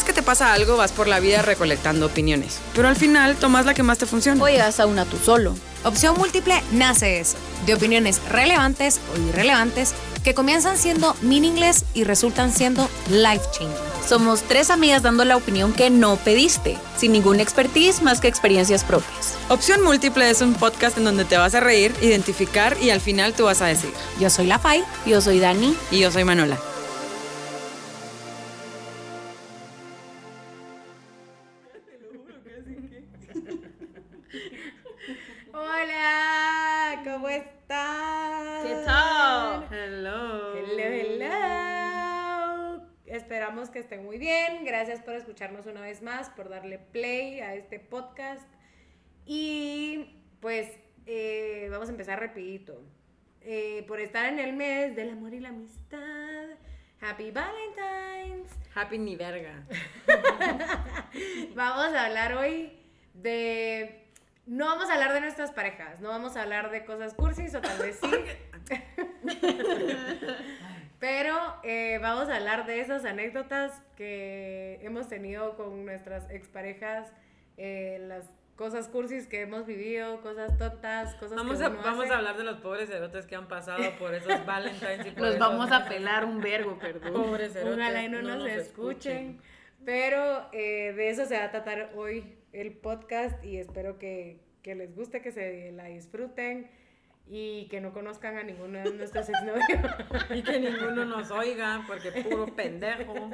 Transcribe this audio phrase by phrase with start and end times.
[0.00, 3.66] vez que te pasa algo vas por la vida recolectando opiniones, pero al final tomas
[3.66, 4.42] la que más te funciona.
[4.42, 5.54] O llegas a una tú solo.
[5.84, 9.92] Opción Múltiple nace eso, de opiniones relevantes o irrelevantes
[10.24, 13.76] que comienzan siendo meaningless y resultan siendo life changing.
[14.06, 18.84] Somos tres amigas dando la opinión que no pediste, sin ninguna expertise más que experiencias
[18.84, 19.36] propias.
[19.48, 23.34] Opción Múltiple es un podcast en donde te vas a reír, identificar y al final
[23.34, 23.92] tú vas a decir.
[24.18, 24.82] Yo soy La Fai.
[25.04, 25.76] Yo soy Dani.
[25.90, 26.58] Y yo soy Manuela.
[36.10, 38.66] Hola, ¿cómo están?
[38.66, 39.68] ¿Qué tal?
[39.70, 40.56] Hello.
[40.56, 42.82] Hello, hello.
[43.06, 44.64] Esperamos que estén muy bien.
[44.64, 48.42] Gracias por escucharnos una vez más, por darle play a este podcast.
[49.24, 50.68] Y pues
[51.06, 52.82] eh, vamos a empezar rapidito.
[53.42, 56.48] Eh, por estar en el mes del amor y la amistad.
[57.00, 58.50] Happy Valentine's.
[58.74, 59.64] Happy ni verga.
[61.54, 62.72] Vamos a hablar hoy
[63.14, 63.99] de...
[64.50, 67.60] No vamos a hablar de nuestras parejas, no vamos a hablar de cosas cursis o
[67.60, 68.10] tal vez sí.
[70.98, 77.12] Pero eh, vamos a hablar de esas anécdotas que hemos tenido con nuestras exparejas,
[77.58, 78.24] eh, las
[78.56, 82.14] cosas cursis que hemos vivido, cosas tontas, cosas Vamos, que a, uno vamos hace.
[82.14, 85.28] a hablar de los pobres erotes que han pasado por esos Valentines y por Los
[85.36, 87.12] esos- vamos a pelar un vergo, perdón.
[87.12, 87.78] Pobres erotes.
[87.78, 89.40] Ojalá y no, nos, escuchen.
[89.84, 94.74] Pero eh, de eso se va a tratar hoy el podcast y espero que, que
[94.74, 96.70] les guste, que se la disfruten
[97.28, 99.66] y que no conozcan a ninguno de nuestros exnovios.
[100.34, 103.30] Y que ninguno nos oiga, porque puro pendejo.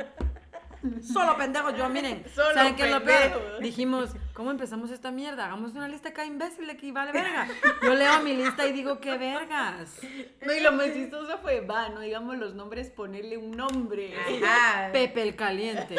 [1.03, 2.25] Solo pendejos, yo miren.
[2.35, 3.23] Solo ¿Saben qué es lo peor?
[3.23, 3.61] pendejos.
[3.61, 5.47] Dijimos, ¿cómo empezamos esta mierda?
[5.47, 7.49] Hagamos una lista acá imbécil de que vale verga.
[7.83, 9.99] Yo leo mi lista y digo, ¿qué vergas?
[10.45, 14.15] No, y lo más chistoso fue, va, no digamos los nombres, ponerle un nombre.
[14.17, 14.91] Ajá.
[14.93, 15.97] Pepe el caliente.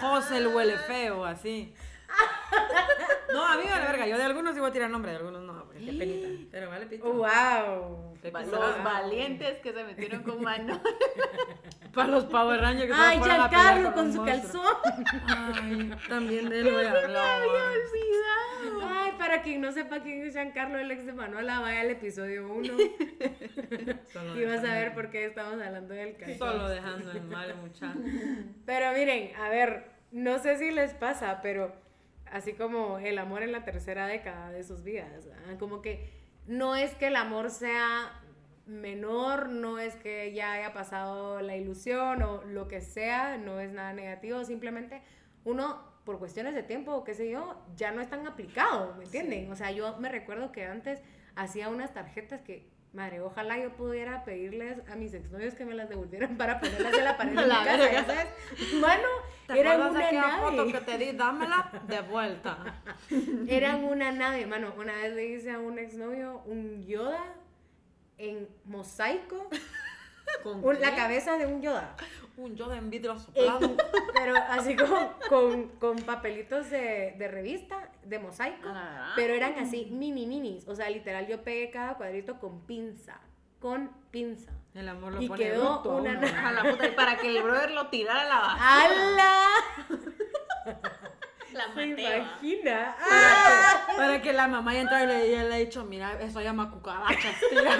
[0.00, 1.72] José el huele feo, así.
[3.32, 4.06] No, a mí vale verga.
[4.08, 6.28] Yo de algunos iba a tirar nombre, de algunos no, porque qué penita.
[6.50, 7.04] Pero vale pito.
[7.04, 8.18] ¡Wow!
[8.24, 10.80] Los valientes que se metieron con mano.
[11.94, 14.62] Para los Power Rangers que ¡Ay, Giancarlo con un su monstruo.
[14.62, 15.04] calzón!
[15.26, 17.40] Ay, también de él voy a hablar.
[17.42, 18.88] olvidado.
[18.88, 22.46] Ay, para quien no sepa quién es Giancarlo, el ex de Manuela, vaya al episodio
[22.52, 22.74] 1
[24.12, 26.38] Solo y vas a ver por qué estamos hablando del calzón.
[26.38, 27.98] Solo dejando en mal muchacho.
[28.66, 31.74] Pero miren, a ver, no sé si les pasa, pero
[32.30, 35.58] así como el amor en la tercera década de sus vidas, ¿verdad?
[35.58, 36.08] como que
[36.46, 38.12] no es que el amor sea
[38.70, 43.70] menor, no es que ya haya pasado la ilusión o lo que sea, no es
[43.72, 45.02] nada negativo, simplemente
[45.44, 49.04] uno por cuestiones de tiempo o qué sé yo, ya no es tan aplicado, ¿me
[49.04, 49.50] entienden?
[49.52, 51.02] O sea, yo me recuerdo que antes
[51.36, 55.88] hacía unas tarjetas que, madre, ojalá yo pudiera pedirles a mis exnovios que me las
[55.88, 58.04] devolvieran para ponerlas en la pared de mi casa.
[58.06, 58.26] ¿sabes?
[58.80, 59.08] Mano,
[59.46, 60.72] ¿Te eran una aquella foto nave.
[60.72, 61.12] que te di?
[61.12, 62.82] Dámela de vuelta.
[63.48, 64.72] Eran una nave, mano.
[64.78, 67.34] Una vez le hice a un exnovio un Yoda
[68.28, 69.48] en mosaico,
[70.42, 71.96] ¿Con un- la cabeza de un Yoda.
[72.36, 73.76] Un yo de vidrio en- soplado.
[74.14, 78.66] pero así como con, con papelitos de, de revista, de mosaico.
[78.68, 79.12] Ah.
[79.16, 80.66] Pero eran así, mini minis.
[80.68, 83.20] O sea, literal, yo pegué cada cuadrito con pinza.
[83.58, 84.52] Con pinza.
[84.72, 87.42] El amor lo Y pone quedó bruto una A la puta, y para que el
[87.42, 88.84] brother lo tirara a la basura.
[88.84, 89.46] ¡Hala!
[91.52, 92.16] La ¿Se va.
[92.16, 92.96] imagina?
[93.08, 96.20] Para que, para que la mamá ya entra y le, y le ha dicho, mira,
[96.20, 97.78] eso llama cucarachas, tía.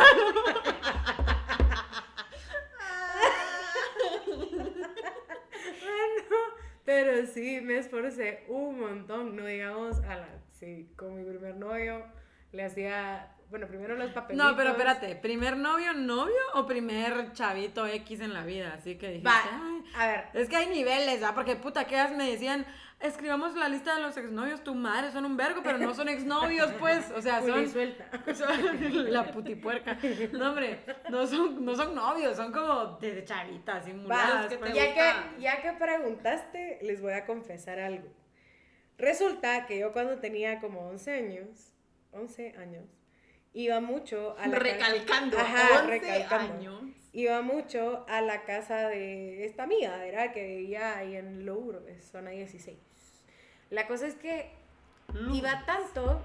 [6.84, 10.28] Pero sí, me esforcé un montón, no digamos a la...
[10.58, 12.04] Sí, con mi primer novio
[12.52, 14.50] le hacía, bueno, primero los papelitos.
[14.50, 18.74] No, pero espérate, ¿primer novio, novio o primer chavito X en la vida?
[18.76, 19.84] Así que "Ay".
[19.94, 21.32] a ver, Es que hay niveles, ¿ah?
[21.34, 22.66] Porque puta, ellas me decían,
[23.00, 26.70] escribamos la lista de los exnovios, tu madre, son un vergo, pero no son exnovios,
[26.78, 27.10] pues.
[27.12, 27.68] O sea, son.
[27.68, 28.04] suelta.
[28.34, 29.96] son- la putipuerca.
[30.32, 34.46] No, hombre, no son, no son novios, son como de chavitas y Va, muladas.
[34.48, 35.30] que te ya, gusta.
[35.36, 38.08] que, ya que preguntaste, les voy a confesar algo.
[38.98, 41.72] Resulta que yo cuando tenía como 11 años,
[42.12, 42.84] 11 años,
[43.52, 46.54] iba mucho a la casa- Recalcando, Ajá, 11 recalcando.
[46.54, 46.82] años.
[47.12, 52.30] Iba mucho a la casa de esta amiga, era que vivía ahí en Lourdes, zona
[52.30, 52.78] 16.
[53.70, 54.50] La cosa es que
[55.32, 56.24] iba tanto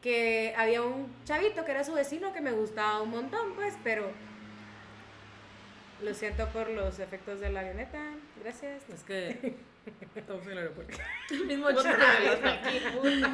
[0.00, 4.10] que había un chavito que era su vecino que me gustaba un montón, pues, pero
[6.02, 8.02] lo siento por los efectos de la avioneta,
[8.42, 8.82] gracias.
[8.88, 9.54] Es que.
[10.14, 10.98] Estamos en el aeropuerto.
[11.30, 13.32] El mismo chiste de los aquí, puta.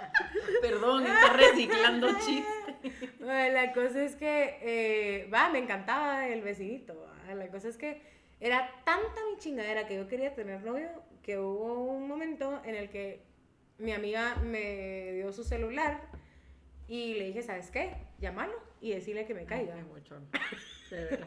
[0.62, 3.12] Perdón, está reciclando chistes.
[3.18, 6.94] Bueno, la cosa es que, eh, va, me encantaba el vecinito.
[7.00, 7.34] va.
[7.34, 8.00] La cosa es que
[8.38, 10.90] Era tanta mi chingadera que yo quería tener novio
[11.22, 13.20] que hubo un momento en el que
[13.78, 16.02] mi amiga me dio su celular
[16.88, 17.94] y le dije, ¿sabes qué?
[18.20, 19.74] Llámalo y decirle que me caiga.
[19.74, 20.28] Ay, muchón.
[20.90, 21.18] De.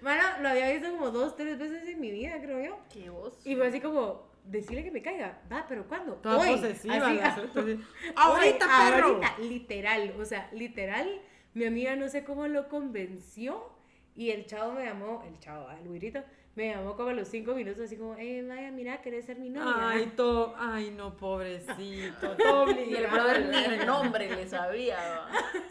[0.00, 2.78] Bueno, lo había visto como dos, tres veces en mi vida, creo yo.
[2.90, 3.38] Qué oso.
[3.44, 5.40] Y fue así como, decirle que me caiga.
[5.50, 6.14] Va, pero ¿cuándo?
[6.14, 6.50] Toda Hoy.
[6.52, 6.94] posesiva.
[7.06, 7.70] Así, la suelta así.
[7.70, 7.84] Hoy,
[8.16, 9.06] ¡Ahorita, perro!
[9.08, 11.20] ahorita, literal, o sea, literal,
[11.54, 13.72] mi amiga no sé cómo lo convenció
[14.16, 16.22] y el chavo me llamó, el chavo, el güirito,
[16.54, 19.50] me llamó como a los cinco minutos así como, eh, vaya, mira, ¿querés ser mi
[19.50, 19.88] novia?
[19.88, 20.54] Ay, todo.
[20.56, 22.36] Ay, no, pobrecito.
[22.36, 25.22] Todo Y el brother ni el nombre le sabía.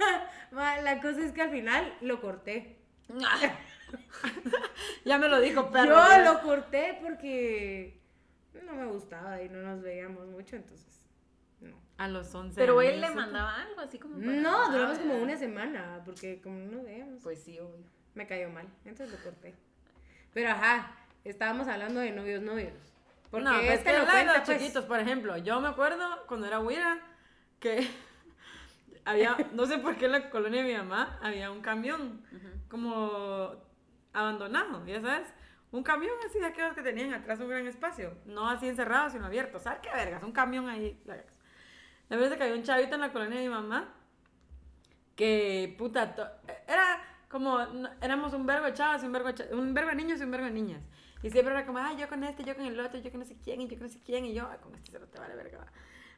[0.52, 2.78] Ma, la cosa es que al final lo corté.
[5.06, 5.96] Ya me lo dijo, perro.
[5.96, 8.03] Yo lo corté porque
[8.62, 11.02] no me gustaba y no nos veíamos mucho, entonces,
[11.62, 11.76] no.
[11.98, 14.16] A los 11 Pero él le mandaba algo así como.
[14.20, 17.24] para- No, duramos como una semana, porque como no nos veíamos.
[17.24, 17.84] Pues sí, obvio.
[18.16, 19.56] me cayó mal, entonces lo corté.
[20.34, 22.74] Pero ajá, estábamos hablando de novios, novios.
[23.32, 24.58] Porque no, pues este que lo la de cuenta, los pues.
[24.60, 25.38] chiquitos, por ejemplo.
[25.38, 27.00] Yo me acuerdo cuando era huira
[27.60, 27.88] que
[29.06, 32.22] había, no sé por qué en la colonia de mi mamá había un camión
[32.70, 33.56] como
[34.14, 35.28] abandonado, ya sabes.
[35.74, 38.16] Un camión así de aquellos que tenían atrás un gran espacio.
[38.26, 39.60] No así encerrado, sino abierto.
[39.60, 40.24] ¿Sabes qué vergas?
[40.24, 41.02] Un camión ahí.
[41.06, 43.94] La verdad es que había un chavito en la colonia de mi mamá
[45.16, 46.16] que, puta,
[46.68, 49.96] era como, no- éramos un verbo de chavas y un verbo de, un verbo de
[49.96, 50.82] niños y un verbo de niñas.
[51.22, 53.26] Y siempre era como, ay, yo con este, yo con el otro, yo con no
[53.26, 55.08] sé quién, y yo con no sé quién, y yo, ay, con este se lo
[55.08, 55.66] te vale verga.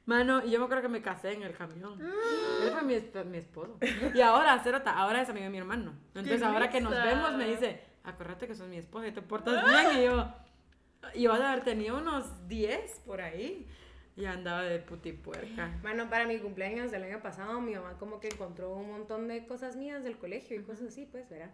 [0.05, 1.99] Mano, y yo me acuerdo que me casé en el camión.
[2.01, 2.95] Él fue mi,
[3.29, 3.77] mi esposo.
[4.13, 5.93] Y ahora, Cerota, ahora es amigo de mi hermano.
[6.09, 9.63] Entonces, ahora que nos vemos, me dice, acuérdate que sos mi esposa y te portas
[9.63, 10.01] bien.
[10.01, 10.33] Y yo,
[11.15, 13.67] yo a haber tenido unos 10 por ahí.
[14.17, 15.77] Y andaba de putipuerca.
[15.81, 19.45] Bueno, para mi cumpleaños del año pasado, mi mamá como que encontró un montón de
[19.45, 21.51] cosas mías del colegio y cosas así, pues, ¿verdad?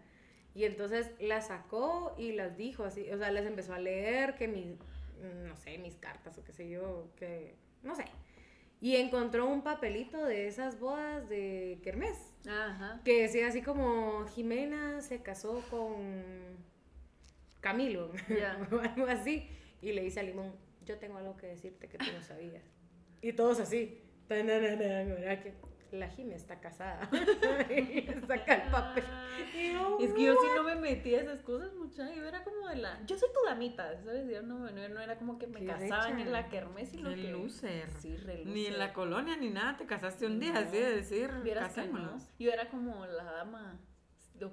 [0.54, 4.48] Y entonces las sacó y las dijo así, o sea, les empezó a leer que
[4.48, 4.68] mis,
[5.48, 8.06] no sé, mis cartas o qué sé yo, que, no sé.
[8.82, 12.18] Y encontró un papelito de esas bodas de Kermés,
[12.48, 13.00] Ajá.
[13.06, 16.58] que decía así como, Jimena se casó con
[17.60, 18.12] Camilo,
[18.72, 19.48] o algo así.
[19.84, 22.64] Y le dice a Limón, yo tengo algo que decirte que tú no sabías.
[23.22, 24.02] Y todos así,
[25.92, 27.10] la Jime está casada.
[28.28, 29.04] saca el papel.
[30.00, 32.12] Y Es que yo sí no me metí a esas cosas, mucha.
[32.14, 33.04] Yo era como de la.
[33.06, 34.30] Yo soy tu damita, ¿sabes?
[34.30, 36.22] Yo no, no, no era como que me Qué casaban recha.
[36.22, 37.32] en la kermés, sino que.
[37.32, 37.90] loser.
[38.00, 40.60] Sí, re Ni en la colonia ni nada, te casaste un día, No.
[40.60, 41.44] así de decir, no.
[41.54, 42.30] casémonos.
[42.40, 43.80] Yo era como la dama,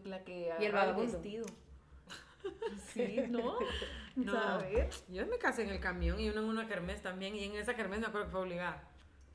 [0.04, 1.46] la que Y el vestido.
[2.92, 3.58] Sí, ¿no?
[4.16, 4.32] No.
[4.32, 5.04] ¿Sabes?
[5.08, 7.74] Yo me casé en el camión y uno en una kermés también, y en esa
[7.74, 8.87] kermés me acuerdo que fue obligada.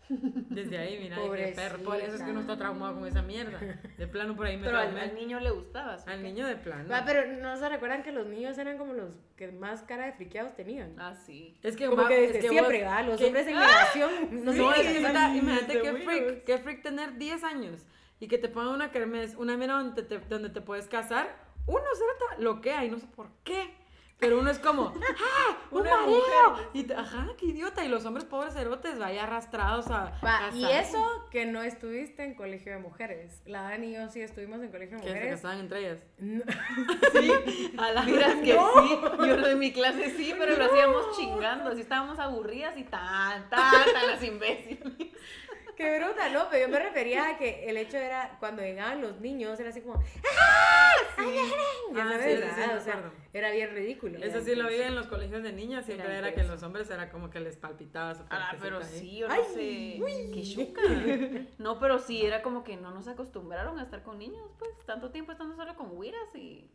[0.09, 3.59] Desde ahí, mira, dije, perro, por eso es que uno está traumado con esa mierda.
[3.97, 5.97] De plano por ahí me Pero al, al niño le gustaba.
[5.97, 6.05] ¿sí?
[6.09, 6.89] Al niño de plano.
[6.89, 10.13] Va, pero no se recuerdan que los niños eran como los que más cara de
[10.13, 10.94] friqueados tenían.
[11.00, 11.57] Ah, sí.
[11.63, 13.05] Es que, como va- que desde es que siempre, vos- ¿verdad?
[13.07, 14.11] Los que- hombres en negación.
[14.45, 17.85] No, No, qué neta, imagínate de qué freak, qué freak tener 10 años
[18.19, 21.35] y que te pongan una kermés, una mera donde te, donde te puedes casar.
[21.65, 23.73] Uno se lo que hay, no sé por qué.
[24.19, 25.57] Pero uno es como, ¡ah!
[25.71, 26.69] ¡Un Una mareo!
[26.74, 27.83] Y ajá, qué idiota.
[27.83, 30.18] Y los hombres pobres cerotes vaya arrastrados a.
[30.24, 33.42] Va, y eso que no estuviste en colegio de mujeres.
[33.45, 35.36] La Dani y yo sí estuvimos en colegio de Que se mujeres.
[35.36, 36.00] casaban entre ellas.
[36.19, 36.44] No.
[37.13, 41.18] Sí, a la Miras que sí, yo lo de mi clase sí, pero lo hacíamos
[41.18, 44.80] chingando, así estábamos aburridas y tan, tan, tan las imbéciles.
[45.75, 46.47] Qué bruta, ¿no?
[46.49, 49.81] Pero yo me refería a que el hecho era cuando llegaban los niños, era así
[49.81, 50.92] como, ¡ah!
[51.18, 51.95] ¡Ay, ay, ay!
[51.95, 52.56] Ya Ah, sí, sí, ¿verdad?
[52.56, 54.19] sí, me o sea, era bien ridículo.
[54.23, 56.53] Eso sí lo vi en los colegios de niñas, siempre Era era que intenso.
[56.53, 58.83] los hombres era como que les palpitaba su Ah, pero ahí.
[58.83, 60.31] sí, yo no Ay, sé.
[60.33, 60.81] Qué chuca.
[61.57, 65.11] No, pero sí, era como que no nos acostumbraron a estar con niños, pues, tanto
[65.11, 66.69] tiempo estando solo con güiras y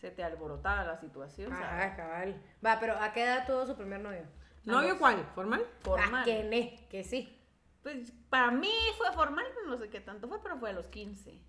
[0.00, 2.40] se te alborotaba la situación, Ah, cabal.
[2.64, 4.22] Va, pero ¿a qué edad tuvo su primer novio?
[4.64, 5.24] ¿Novio cuál?
[5.34, 5.64] ¿Formal?
[5.80, 6.22] Formal.
[6.22, 7.38] Ah, que ne, que sí.
[7.82, 11.40] Pues para mí fue formal, no sé qué tanto fue, pero fue a los 15.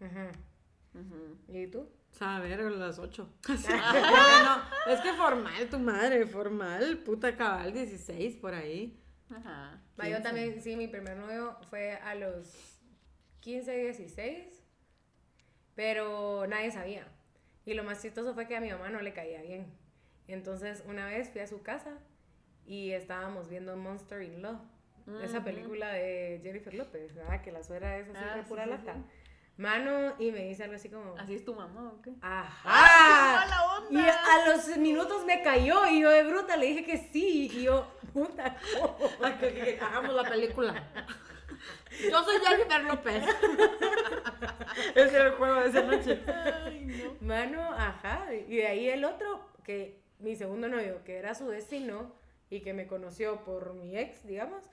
[0.00, 0.30] Ajá.
[1.48, 1.88] ¿Y tú?
[2.10, 3.28] Saber, a las 8.
[3.48, 9.00] no, es que formal, tu madre, formal, puta cabal, 16 por ahí.
[9.30, 9.80] Ajá.
[9.96, 10.20] Yo 15.
[10.22, 12.78] también, sí, mi primer novio fue a los
[13.40, 14.62] 15, 16,
[15.74, 17.08] pero nadie sabía.
[17.66, 19.66] Y lo más chistoso fue que a mi mamá no le caía bien.
[20.28, 21.98] Entonces, una vez fui a su casa
[22.66, 24.42] y estábamos viendo Monster in
[25.22, 27.42] Esa película de Jennifer López, ¿verdad?
[27.42, 28.94] Que la suegra es así Ah, de pura sí, lata.
[28.94, 29.00] sí.
[29.56, 32.10] Mano, y me dice algo así como, ¿Así es tu mamá o qué?
[32.22, 32.60] ajá.
[32.64, 34.00] ¡Ah, qué mala onda!
[34.00, 37.50] Y a los minutos me cayó y yo de bruta le dije que sí.
[37.54, 38.56] Y yo, puta,
[39.40, 40.88] que hagamos la película.
[42.10, 43.22] Yo soy Jennifer López.
[44.94, 46.20] Ese era el juego de esa noche.
[46.26, 47.16] Ay, no.
[47.26, 48.26] Mano, ajá.
[48.34, 52.12] Y de ahí el otro, que mi segundo novio, que era su destino
[52.50, 54.64] y que me conoció por mi ex, digamos,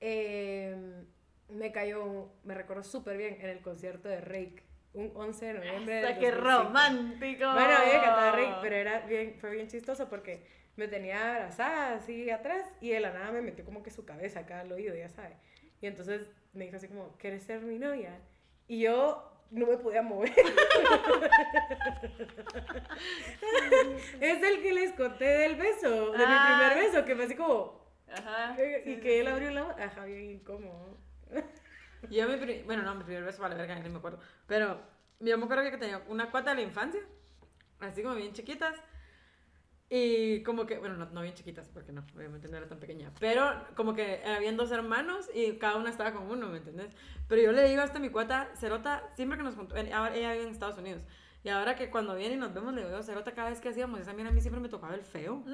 [0.00, 1.04] eh,
[1.48, 4.62] me cayó, me recuerdo súper bien en el concierto de Rake,
[4.94, 5.94] un 11 de noviembre.
[5.96, 6.62] del Hasta qué 2005.
[6.64, 7.52] romántico.
[7.52, 10.44] Bueno, a mí me Rake, pero era bien, fue bien chistoso porque
[10.76, 14.40] me tenía abrazada así atrás y de la nada me metió como que su cabeza
[14.40, 15.36] acá al oído, ya sabe.
[15.80, 18.18] Y entonces me dijo así como, ¿quieres ser mi novia?
[18.68, 20.32] Y yo no me podía mover.
[24.20, 26.68] es el que les conté del beso, de mi Ah.
[26.72, 28.54] primer beso, que fue así como, Ajá.
[28.56, 30.96] sí, y que él abrió la boca, ajá, bien incómodo.
[32.10, 34.20] Yo mi pri- bueno, no, mi primer beso vale verga, ni me acuerdo.
[34.46, 34.80] Pero
[35.20, 37.00] yo me acuerdo que tenía una cuata de la infancia,
[37.80, 38.76] así como bien chiquitas.
[39.88, 43.12] Y como que, bueno, no, no bien chiquitas, porque no, obviamente no era tan pequeña.
[43.20, 46.92] Pero como que habían dos hermanos y cada una estaba con uno, ¿me entendés?
[47.28, 50.48] Pero yo le digo hasta mi cuata, Cerota, siempre que nos juntamos, ella vive en
[50.48, 51.02] Estados Unidos.
[51.44, 54.00] Y ahora que cuando viene y nos vemos, le digo, Cerota, cada vez que hacíamos
[54.00, 55.44] esa mira, a mí siempre me tocaba el feo.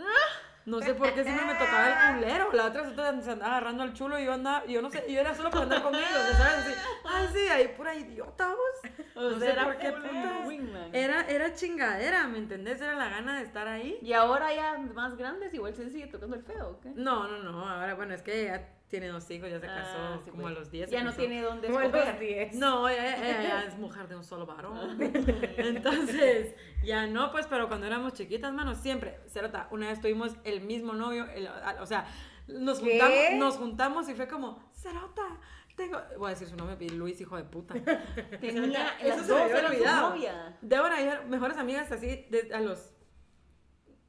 [0.65, 2.53] No sé por qué siempre me tocaba el culero.
[2.53, 2.85] La otra
[3.23, 5.65] se andaba agarrando al chulo y yo andaba, yo no sé, yo era solo para
[5.65, 6.67] andar con ellos, ¿sabes?
[6.67, 8.93] Así, ay, sí, ahí pura idiota vos.
[9.17, 10.93] O No sé era por qué putas.
[10.93, 12.81] Era, era chingadera, ¿me entendés?
[12.81, 13.99] Era la gana de estar ahí.
[14.03, 16.91] Y ahora ya más grandes, igual se sigue tocando el feo, ¿o qué?
[16.95, 20.19] No, no, no, ahora, bueno, es que ya tiene dos hijos, ya se Ah, casó
[20.23, 20.55] sí, como pues.
[20.55, 20.91] a los 10.
[20.91, 22.19] se Ya no tiene dónde escoger.
[22.19, 22.55] 10.
[22.57, 24.99] No, ella, es mujer de un solo varón.
[25.57, 30.61] Entonces, ya no, pues, pero cuando éramos chiquitas, mano, siempre, Cerota, una vez tuvimos el
[30.61, 31.49] mismo novio, el-
[31.81, 32.07] o sea,
[32.49, 32.91] nos ¿Qué?
[33.01, 35.41] juntamos, nos juntamos y fue como, Cerota,
[35.75, 37.75] tengo, voy a decir su nombre, Luis, hijo de puta.
[38.41, 40.11] Tenía, Eso las se me dos olvidado.
[40.11, 40.59] novia.
[40.61, 42.93] Débora y yo, mejores amigas así, de, a los,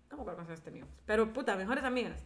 [0.10, 2.22] no me acuerdo cuántos años teníamos, pero puta, mejores amigas.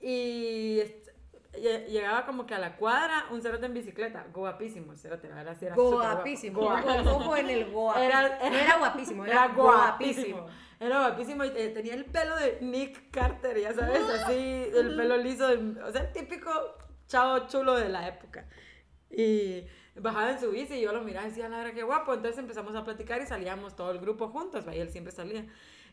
[0.00, 1.12] Y est- lle-
[1.60, 5.56] llegaba como que a la cuadra un cerote en bicicleta, guapísimo el cerote, la verdad,
[5.58, 5.74] sí era.
[6.14, 6.60] Guapísimo.
[6.60, 7.10] Guapo.
[7.10, 8.04] Ojo, en el guapísimo.
[8.08, 10.46] Era- no era guapísimo, era, guapísimo.
[10.80, 15.16] Era guapísimo y eh, tenía el pelo de Nick Carter, ya sabes, así, el pelo
[15.16, 16.50] liso, de- o sea, el típico
[17.06, 18.46] chavo chulo de la época.
[19.10, 19.64] Y
[19.96, 22.14] bajaba en su bici y yo lo miraba y decía, la verdad, qué guapo.
[22.14, 24.74] Entonces empezamos a platicar y salíamos todo el grupo juntos, ¿va?
[24.74, 25.44] y él siempre salía.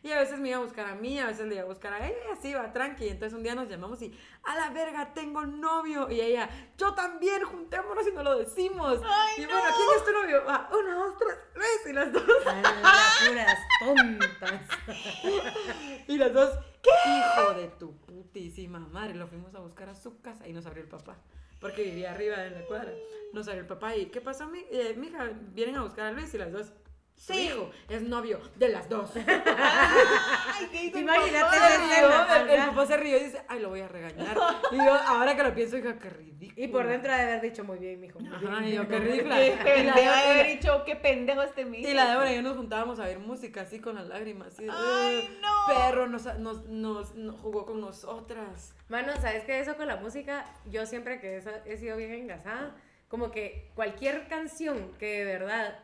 [0.06, 1.92] Y a veces me iba a buscar a mí, a veces le iba a buscar
[1.92, 3.08] a ella, y así va, tranqui.
[3.08, 6.08] Entonces un día nos llamamos y, a la verga, tengo novio.
[6.08, 6.48] Y ella,
[6.78, 9.00] yo también, juntémonos y no lo decimos.
[9.36, 10.42] y bueno, ¿quién es tu novio?
[10.46, 11.90] Ah, uno, dos, tres, tres.
[11.90, 14.60] Y las dos, puras tontas.
[16.06, 19.14] y las dos, hijo de tu putísima madre.
[19.14, 21.16] Lo fuimos a buscar a su casa y nos abrió el papá.
[21.60, 22.92] Porque vivía arriba en la cuadra.
[23.32, 25.32] Nos abrió el papá y, ¿qué pasó, mi, eh, mija?
[25.52, 26.72] Vienen a buscar a Luis y las dos.
[27.16, 27.46] Su Sí.
[27.46, 29.10] hijo es novio de las dos.
[29.16, 33.88] Ay, ¿qué hizo Imagínate el, el papá se rió y dice, ay, lo voy a
[33.88, 34.36] regañar.
[34.70, 36.62] Y yo, ahora que lo pienso, hija, qué ridículo.
[36.64, 38.20] Y por dentro de haber dicho muy bien, mijo.
[38.20, 38.64] muy Ajá, bien.
[38.64, 39.36] y yo, qué ridícula.
[39.36, 41.88] Qué Y la, pendejo de haber dicho, qué pendejo este mío.
[41.88, 44.48] y la Débora y yo nos juntábamos a ver música así con las lágrimas.
[44.54, 45.74] Así, Ay, "Ugh, no.
[45.74, 48.74] Perro nos, nos, nos- nos jugó con nosotras.
[48.88, 49.58] Mano, ¿sabes qué?
[49.60, 52.76] Eso con la música, yo siempre que he sido bien engasada,
[53.08, 55.78] como que cualquier canción que de verdad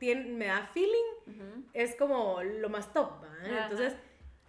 [0.00, 1.64] tiene, me da feeling, Ujú.
[1.72, 3.22] es como lo más top.
[3.44, 3.94] Entonces,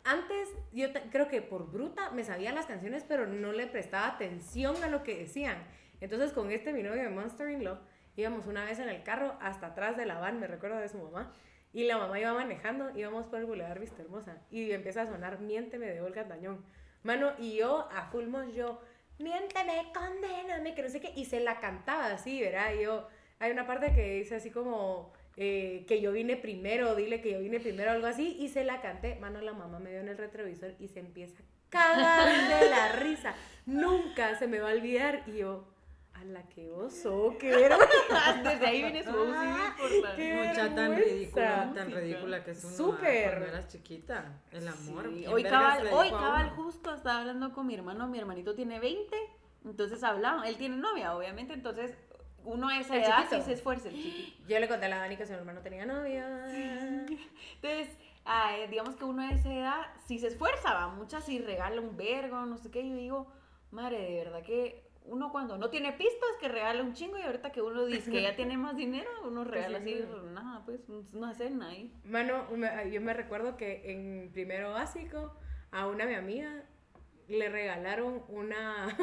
[0.04, 4.84] antes yo creo que por bruta me sabía las canciones, pero no le prestaba atención
[4.84, 5.64] a lo que decían.
[6.00, 7.80] Entonces, con este mi novio de Monster in Love,
[8.16, 10.98] íbamos una vez en el carro hasta atrás de la van, me recuerdo de su
[10.98, 11.32] mamá,
[11.74, 15.40] y la mamá iba manejando, íbamos por el Boulevard Vista Hermosa, y empieza a sonar
[15.40, 16.66] Miénteme de Olga Tañón.
[17.04, 18.82] Mano, y yo a full mosh, yo,
[19.20, 22.74] miénteme, condéname, que no sé qué, y se la cantaba así, ¿verdad?
[22.74, 23.08] Y yo,
[23.40, 27.40] hay una parte que dice así como eh, que yo vine primero, dile que yo
[27.40, 29.16] vine primero, algo así, y se la canté.
[29.16, 32.92] Mano, la mamá me dio en el retrovisor y se empieza a cagar de la
[32.94, 33.34] risa.
[33.66, 35.24] Nunca se me va a olvidar.
[35.28, 35.66] Y yo,
[36.14, 38.42] a la que oso, qué vergüenza.
[38.44, 40.16] Desde ahí viene su OCD por la...
[40.16, 43.30] Qué Mucha tan ridícula, tan ridícula que es uno Súper.
[43.30, 44.42] cuando eras chiquita.
[44.52, 45.06] El amor.
[45.08, 48.80] Sí, ¿quién Hoy cabal, hoy cabal justo estaba hablando con mi hermano, mi hermanito tiene
[48.80, 49.16] 20,
[49.66, 51.96] entonces hablaba, él tiene novia, obviamente, entonces
[52.46, 53.36] uno a esa El edad chiquito.
[53.38, 54.44] sí se esfuerza, el chiquito.
[54.48, 56.26] Yo le conté a la Dani que su hermano tenía novia.
[57.56, 57.98] Entonces,
[58.70, 62.46] digamos que uno a esa edad sí se esfuerza, va, muchas sí regala un vergo,
[62.46, 63.28] no sé qué, y yo digo,
[63.72, 67.52] madre, de verdad que uno cuando no tiene pistas que regala un chingo y ahorita
[67.52, 70.24] que uno dice que ya tiene más dinero, uno regala sí, así, no.
[70.32, 70.82] nada, pues
[71.14, 71.92] una cena ahí.
[72.04, 72.46] Mano,
[72.92, 75.36] yo me recuerdo que en primero básico
[75.72, 76.66] a una mi amiga
[77.28, 78.96] le regalaron una,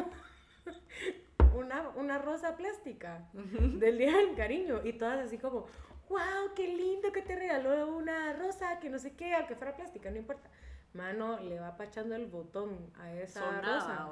[1.58, 5.66] una, una rosa plástica del Día del Cariño y todas así como,
[6.08, 10.10] wow, qué lindo que te regaló una rosa, que no sé qué, aunque fuera plástica,
[10.10, 10.48] no importa.
[10.94, 14.08] Mano, le va pachando el botón a esa Sonaba, rosa.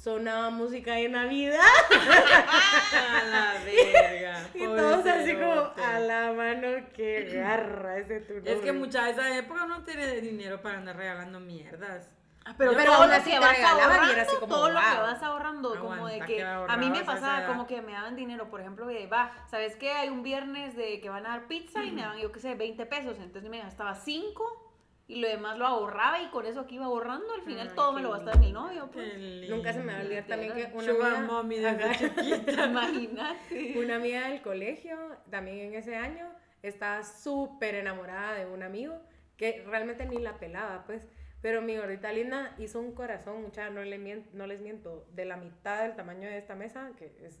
[0.00, 1.58] Sonaba música de Navidad.
[1.90, 4.46] A la verga.
[4.54, 8.72] Y todos así como, a la mano, que garra ese tu Es que nombre".
[8.74, 12.10] mucha de esa época no tiene dinero para andar regalando mierdas.
[12.44, 14.70] Ah, Pero, Pero todo lo así que vas regalaban y ahorrando, era así como, todo
[14.70, 17.92] lo que vas ahorrando, como de que que a mí me pasaba como que me
[17.92, 19.92] daban dinero, por ejemplo, de, va, ¿sabes qué?
[19.92, 22.54] Hay un viernes de que van a dar pizza y me daban, yo qué sé,
[22.54, 24.70] 20 pesos, entonces me gastaba 5
[25.06, 27.92] y lo demás lo ahorraba y con eso que iba ahorrando, al final Ay, todo
[27.92, 29.50] me lo gastaba mi novio, pues.
[29.50, 31.94] Nunca se me va a olvidar también que una Sugar amiga, mommy desde Ajá.
[31.98, 32.64] chiquita.
[32.70, 33.74] Imagínate.
[33.76, 34.96] una amiga del colegio,
[35.28, 36.26] también en ese año,
[36.62, 38.98] estaba súper enamorada de un amigo
[39.36, 41.06] que realmente ni la pelaba, pues.
[41.42, 45.24] Pero mi gordita linda hizo un corazón, mucha, no, le mien- no les miento, de
[45.24, 47.40] la mitad del tamaño de esta mesa, que es,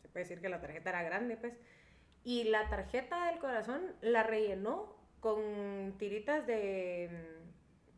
[0.00, 1.54] se puede decir que la tarjeta era grande, pues.
[2.22, 7.10] Y la tarjeta del corazón la rellenó con tiritas de,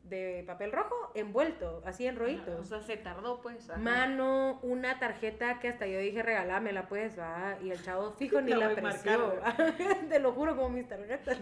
[0.09, 2.69] de papel rojo envuelto, así en O rollitos.
[2.69, 3.69] sea, se tardó, pues.
[3.69, 3.79] ajá.
[3.79, 7.57] Mano, una tarjeta que hasta yo dije, regalámela, pues, va.
[7.63, 8.67] Y el chavo fijo ni La la,
[9.45, 9.57] a.
[10.09, 11.39] Te lo juro, como mis tarjetas.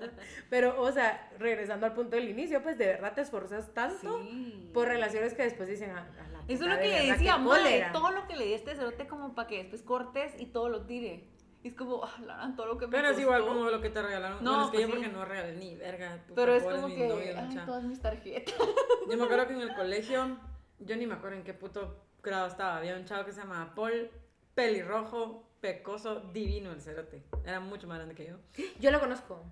[0.50, 4.70] Pero, o sea, regresando al punto del inicio, pues, de verdad te esforzas tanto Sí.
[4.72, 7.12] por relaciones que después dicen, "Ah, a la Eso es lo de que le verdad,
[7.14, 7.92] decía, madre, cólera".
[7.92, 10.68] todo lo que le di a este cerote como para que después cortes y todo
[10.68, 11.24] lo tire.
[11.64, 14.02] Y es como, ah, todo lo que me Pero es igual como lo que te
[14.02, 14.44] regalaron.
[14.44, 14.92] No, bueno, es que pues yo sí.
[14.92, 16.18] porque no regalé ni verga.
[16.26, 18.54] puta, Pero es como que, ay, todas mis tarjetas.
[19.10, 20.36] Yo me acuerdo que en el colegio,
[20.78, 22.76] yo ni me acuerdo en qué puto grado estaba.
[22.76, 24.10] Había un chavo que se llamaba Paul,
[24.54, 27.24] pelirrojo, pecoso, divino el cerote.
[27.46, 28.36] Era mucho más grande que yo.
[28.78, 29.42] Yo lo conozco.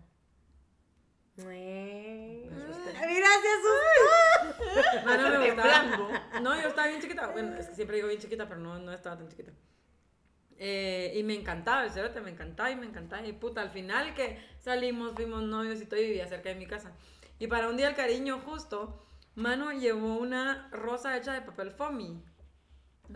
[1.37, 2.91] Me asustó.
[5.07, 6.41] No, no me gustaba.
[6.43, 7.29] No, yo estaba bien chiquita.
[7.29, 9.51] Bueno, es que siempre digo bien chiquita, pero no, no estaba tan chiquita.
[10.65, 13.27] Eh, y me encantaba el cerote, me encantaba y me encantaba.
[13.27, 16.67] Y puta, al final que salimos, fuimos novios y todo, y vivía cerca de mi
[16.67, 16.93] casa.
[17.41, 19.05] Y para un día el cariño justo,
[19.35, 22.23] Mano llevó una rosa hecha de papel foamy.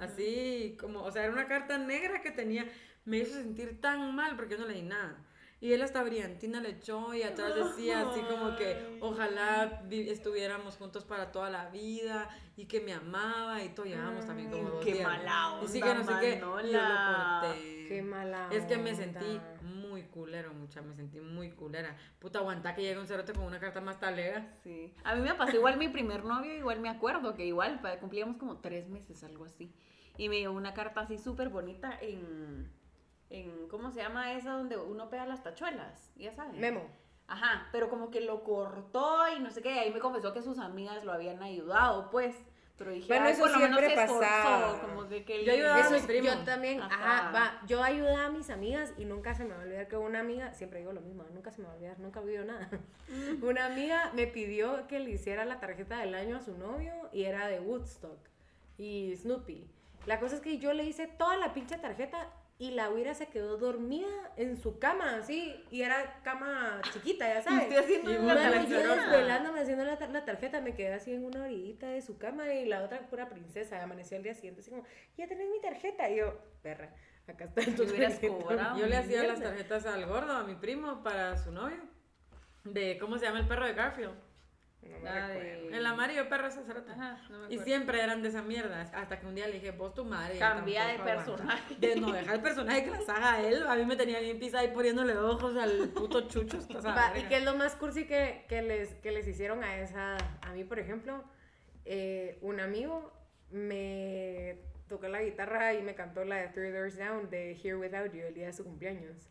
[0.01, 2.67] Así como, o sea, era una carta negra que tenía,
[3.05, 5.17] me hizo sentir tan mal porque yo no leí nada.
[5.59, 10.77] Y él hasta brillantina le echó y atrás decía así como que ojalá vi- estuviéramos
[10.77, 13.87] juntos para toda la vida y que me amaba y todo.
[13.87, 15.07] Llevábamos también como dos Qué días.
[15.09, 16.39] mala Y sí que no sé onda, qué.
[16.41, 16.47] Yo
[16.79, 17.87] lo corté.
[17.89, 19.03] Qué mala Es que me onda.
[19.03, 21.97] sentí muy culero, mucha, me sentí muy culera.
[22.19, 24.55] Puta, aguanta que llegue un cerote con una carta más talega.
[24.63, 24.93] Sí.
[25.05, 28.59] A mí me pasó igual mi primer novio, igual me acuerdo que igual cumplíamos como
[28.59, 29.73] tres meses, algo así.
[30.19, 32.71] Y me dio una carta así súper bonita en,
[33.31, 36.13] en, ¿cómo se llama esa donde uno pega las tachuelas?
[36.17, 36.61] Ya saben.
[36.61, 36.83] Memo.
[37.29, 40.59] Ajá, pero como que lo cortó y no sé qué, ahí me confesó que sus
[40.59, 42.37] amigas lo habían ayudado, pues.
[42.79, 44.81] Pero dije, Bueno, "Ay, eso por siempre se esforzó", pasaba.
[44.83, 46.27] como que qué Yo ayudaba a Eso mi es- primo.
[46.29, 46.95] yo también, Ajá.
[47.19, 49.97] ajá, va, yo ayudaba a mis amigas y nunca se me va a olvidar que
[49.97, 52.69] una amiga, siempre digo lo mismo, nunca se me va a olvidar, nunca olvido nada.
[53.43, 57.25] una amiga me pidió que le hiciera la tarjeta del año a su novio y
[57.25, 58.19] era de Woodstock
[58.77, 59.67] y Snoopy.
[60.05, 63.27] La cosa es que yo le hice toda la pinche tarjeta y la huira se
[63.29, 67.63] quedó dormida en su cama, así, y era cama chiquita, ya Y sabes.
[67.65, 68.61] estoy haciendo Y una tarjeta.
[69.61, 72.65] haciendo la, tar- la tarjeta, me quedé así en una orillita de su cama y
[72.67, 73.83] la otra pura princesa.
[73.83, 74.85] Amaneció el día siguiente, así como,
[75.19, 76.09] ya tenés mi tarjeta.
[76.09, 76.95] Y yo, perra,
[77.27, 78.75] acá está tu Y hubieras tarjeta.
[78.79, 81.79] Yo le hacía las tarjetas al gordo, a mi primo, para su novio.
[82.65, 84.15] De, ¿cómo se llama el perro de Garfield?
[84.89, 85.77] No me La de- recuerdo.
[85.77, 86.93] El amarillo perro ese cerote.
[86.93, 88.83] Ajá, no me Y siempre eran de esa mierda.
[88.83, 90.39] Hasta que un día le dije, vos tu madre.
[90.39, 91.35] Cambia de tampoco aguanta".
[91.37, 91.75] personaje.
[91.79, 93.67] De no dejar el personaje que las haga él.
[93.67, 96.59] A mí me tenía bien pisa ahí poniéndole ojos al puto chucho.
[97.17, 100.17] ¿Y qué es lo más cursi que, que, les, que les hicieron a esa?
[100.43, 101.25] A mí, por ejemplo,
[101.85, 103.13] eh, un amigo
[103.51, 108.13] me tocó la guitarra y me cantó la de Three Doors Down de Here Without
[108.13, 109.29] You el día de su cumpleaños.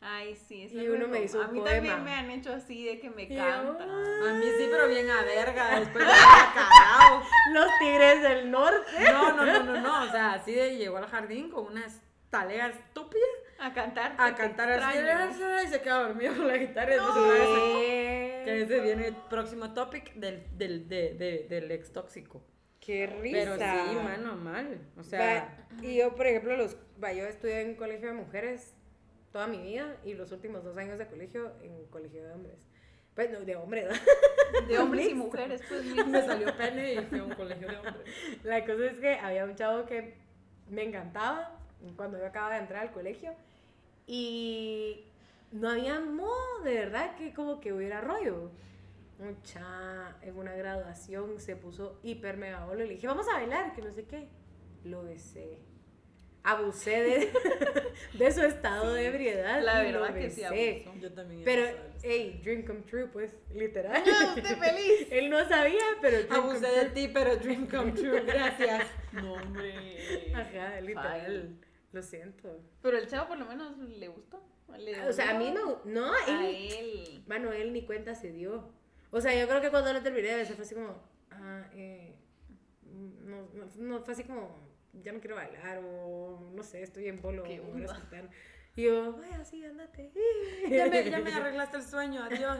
[0.00, 1.74] Ay, sí, es Y uno me hizo A un mí poema.
[1.76, 3.88] también me han hecho así de que me Y yo, cantan.
[3.90, 5.80] A mí sí, pero bien a verga.
[5.80, 7.22] Después de cagado.
[7.54, 8.90] Los tigres del norte.
[9.12, 10.02] No, no, no, no, no.
[10.04, 13.28] O sea, así de llegó al jardín con unas talegas estúpidas
[13.60, 14.14] A cantar.
[14.18, 14.98] a cantar así
[15.64, 16.90] y se queda dormido con la guitarra.
[16.92, 21.92] y después se- Que ese viene el próximo topic del, del, de, de- del ex
[21.92, 22.42] tóxico.
[22.78, 23.38] Qué risa.
[23.38, 24.78] Pero sí, mano, mal.
[24.98, 28.74] O sea, Va, y yo, por ejemplo, los, va, yo estudié en colegio de mujeres
[29.34, 32.68] toda mi vida y los últimos dos años de colegio en colegio de hombres.
[33.16, 33.88] Pues no, de hombres.
[33.88, 34.66] ¿no?
[34.68, 38.44] De hombres y mujeres, pues me salió pene y fue a un colegio de hombres.
[38.44, 40.14] La cosa es que había un chavo que
[40.70, 41.58] me encantaba
[41.96, 43.34] cuando yo acababa de entrar al colegio
[44.06, 45.04] y
[45.50, 48.52] no había modo de verdad que como que hubiera rollo.
[49.18, 53.72] Mucha, en una graduación se puso hiper mega bolo y le dije, vamos a bailar,
[53.74, 54.28] que no sé qué.
[54.84, 55.58] Lo besé.
[56.44, 57.32] Abusé de,
[58.18, 59.60] de su estado de ebriedad.
[59.62, 60.84] La y lo verdad que sí besé.
[60.86, 61.00] abusó.
[61.00, 61.40] Yo también.
[61.40, 61.66] he Pero,
[62.02, 64.02] hey, dream come true, pues, literal.
[64.06, 65.08] ¡Ah, usted feliz!
[65.10, 68.20] Él no sabía, pero dream come Abusé de ti, pero dream come true.
[68.20, 68.86] Gracias.
[69.14, 70.32] No, hombre.
[70.34, 71.56] Ajá, literal.
[71.92, 72.60] Lo siento.
[72.82, 74.42] Pero el chavo por lo menos le gustó.
[74.76, 75.82] Le O sea, a mí no.
[75.84, 76.68] No, A él.
[76.72, 77.24] él.
[77.28, 78.72] Mano, él ni cuenta se dio.
[79.12, 81.00] O sea, yo creo que cuando lo terminé de besar fue así como.
[81.30, 82.16] Ah, eh.
[82.82, 84.73] No, no, no, fue así como.
[85.02, 87.18] Ya no quiero bailar o no sé, estoy en.
[87.18, 87.76] ¿Qué o.
[88.76, 90.10] Y yo, vaya, sí, andate.
[90.68, 92.58] Ya me, ya me arreglaste el sueño, adiós.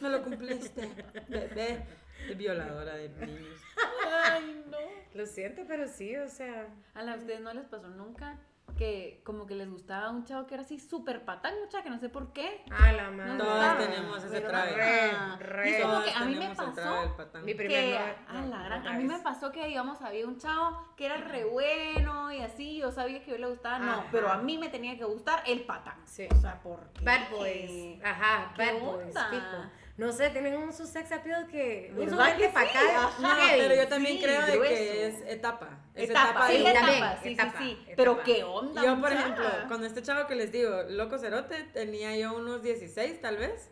[0.00, 0.88] Me lo cumpliste.
[1.28, 1.84] Bebé.
[2.28, 3.60] De violadora de niños.
[4.24, 4.78] Ay, no.
[5.14, 6.68] Lo siento, pero sí, o sea.
[6.94, 8.38] A la ustedes no les pasó nunca
[8.76, 11.98] que como que les gustaba un chavo que era así súper patán, mucha que no
[11.98, 12.64] sé por qué.
[12.70, 13.32] A la madre.
[13.32, 14.74] No Todas gustaba, tenemos ese traje.
[14.74, 15.70] Re, Ah, re.
[15.70, 17.44] y es como que a mí me pasó patán.
[17.44, 17.98] Mi que,
[18.32, 21.44] no, la gran, a mí me pasó que digamos había un chavo que era re
[21.44, 24.04] bueno y así, yo sabía que yo le gustaba, no, Ajá.
[24.12, 25.96] pero a mí me tenía que gustar el patán.
[26.04, 26.26] Sí.
[26.30, 27.04] O sea, ¿por qué?
[27.04, 27.98] Bad boys.
[28.04, 29.06] Ajá, ¿Qué bad boys.
[29.16, 29.70] onda?
[30.00, 31.92] No sé, tienen un su sex appeal que.
[31.94, 32.68] Un ¿Verdad que pa' sí?
[32.70, 33.10] acá.
[33.20, 35.78] No, pero yo también sí, creo de que es etapa.
[35.94, 36.48] Es Etapa, etapa.
[36.48, 37.70] sí, de- etapa, sí, etapa, sí, sí.
[37.82, 37.94] etapa.
[37.96, 38.82] Pero qué onda.
[38.82, 43.20] Yo, por ejemplo, con este chavo que les digo, loco cerote, tenía yo unos 16
[43.20, 43.70] tal vez.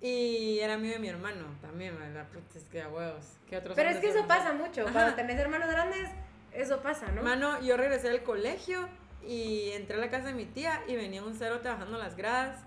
[0.00, 2.26] Y era amigo de mi hermano también, ¿verdad?
[2.28, 3.36] Puta, es que a huevos.
[3.46, 4.82] ¿Qué otros Pero es que eso pasa mucho.
[4.84, 4.92] Ajá.
[4.92, 6.08] Cuando tenés hermanos grandes,
[6.52, 7.22] eso pasa, ¿no?
[7.22, 8.88] Mano, yo regresé del colegio
[9.26, 12.60] y entré a la casa de mi tía y venía un cerote bajando las gradas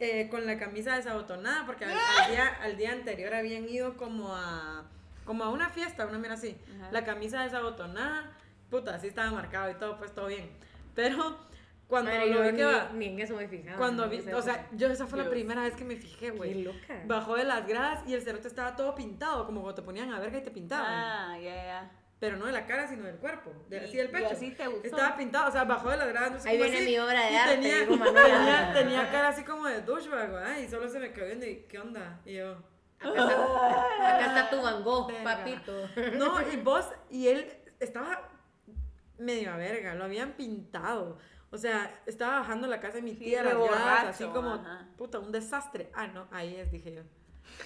[0.00, 4.34] eh, con la camisa desabotonada porque al, al día, al día anterior habían ido como
[4.34, 4.84] a,
[5.24, 6.56] como a una fiesta, una mira así.
[6.80, 6.90] Ajá.
[6.90, 8.32] La camisa desabotonada,
[8.70, 10.50] puta, así estaba marcado y todo, pues todo bien.
[10.94, 11.38] Pero
[11.86, 13.76] cuando Madre, lo vi que va, ni en eso me fijaba.
[13.76, 15.32] cuando vi, o sea, yo esa fue la Dios.
[15.34, 16.62] primera vez que me fijé, Qué güey.
[16.62, 17.02] loca.
[17.06, 20.18] Bajó de las gradas y el cerote estaba todo pintado, como cuando te ponían a
[20.20, 20.86] verga y te pintaban.
[20.88, 21.90] Ah, ya, ya.
[22.20, 24.28] Pero no de la cara, sino del cuerpo, de, Y- así del y pecho.
[24.32, 24.86] así te gustó.
[24.86, 27.24] Estaba pintado, o sea, bajó de las gradas, no sé Ahí viene así, mi obra
[27.26, 30.58] de y arte, Tenía, digo tenía, tenía cara así como de douchebag, ¿verdad?
[30.58, 32.20] Y solo se me quedó viendo y, ¿qué onda?
[32.26, 32.56] Y yo,
[33.00, 33.24] Acá está,
[34.16, 35.24] acá está tu Van Gogh, Verga.
[35.38, 35.88] papito.
[36.18, 38.28] no, y vos, y él estaba
[39.18, 41.18] medio a verga, lo habían pintado.
[41.52, 44.86] O sea, estaba bajando la casa de mi Sí, tía, las borracho, así como, ajá.
[44.96, 45.90] puta, un desastre.
[45.94, 47.02] Ah, no, ahí es, dije yo.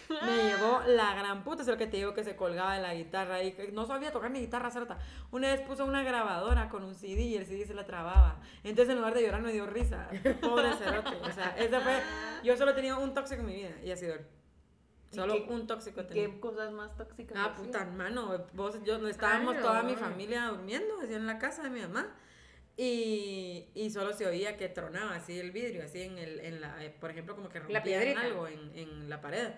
[0.08, 2.94] Me llevó la gran puta, es lo que te digo que se colgaba de la
[2.94, 4.98] guitarra y no sabía tocar ni guitarra certa.
[5.30, 8.40] Una vez puso una grabadora con un CD y el CD se la trababa.
[8.62, 10.08] Entonces en lugar de llorar me dio risa.
[10.40, 11.16] Pobre cerote.
[11.22, 12.00] O sea, ese fue.
[12.42, 14.26] Yo solo he tenido un tóxico en mi vida y ha sido él.
[15.12, 16.32] ¿Y Solo qué- un tóxico tenido.
[16.32, 17.38] ¿Qué cosas más tóxicas?
[17.40, 18.46] Ah, puta, hermano.
[18.52, 22.08] Vos, yo, estábamos Ah, toda mi familia durmiendo, así en la casa de mi mamá.
[22.76, 26.84] Y, y solo se oía que tronaba así el vidrio, así en el, en la,
[26.84, 29.48] eh, por ejemplo, como que rompían algo en, en la pared.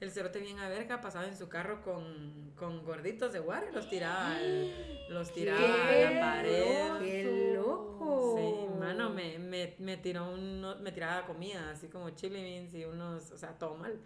[0.00, 3.88] El cerote bien a verga pasaba en su carro con, con gorditos de guare, los
[3.88, 6.98] tiraba, al- los tiraba a ¡Qué la pared.
[7.00, 8.34] ¡Qué loco!
[8.36, 12.84] Sí, mano, me, me, me tiró uno, me tiraba comida, así como chili beans y
[12.84, 13.96] unos, o sea, todo mal.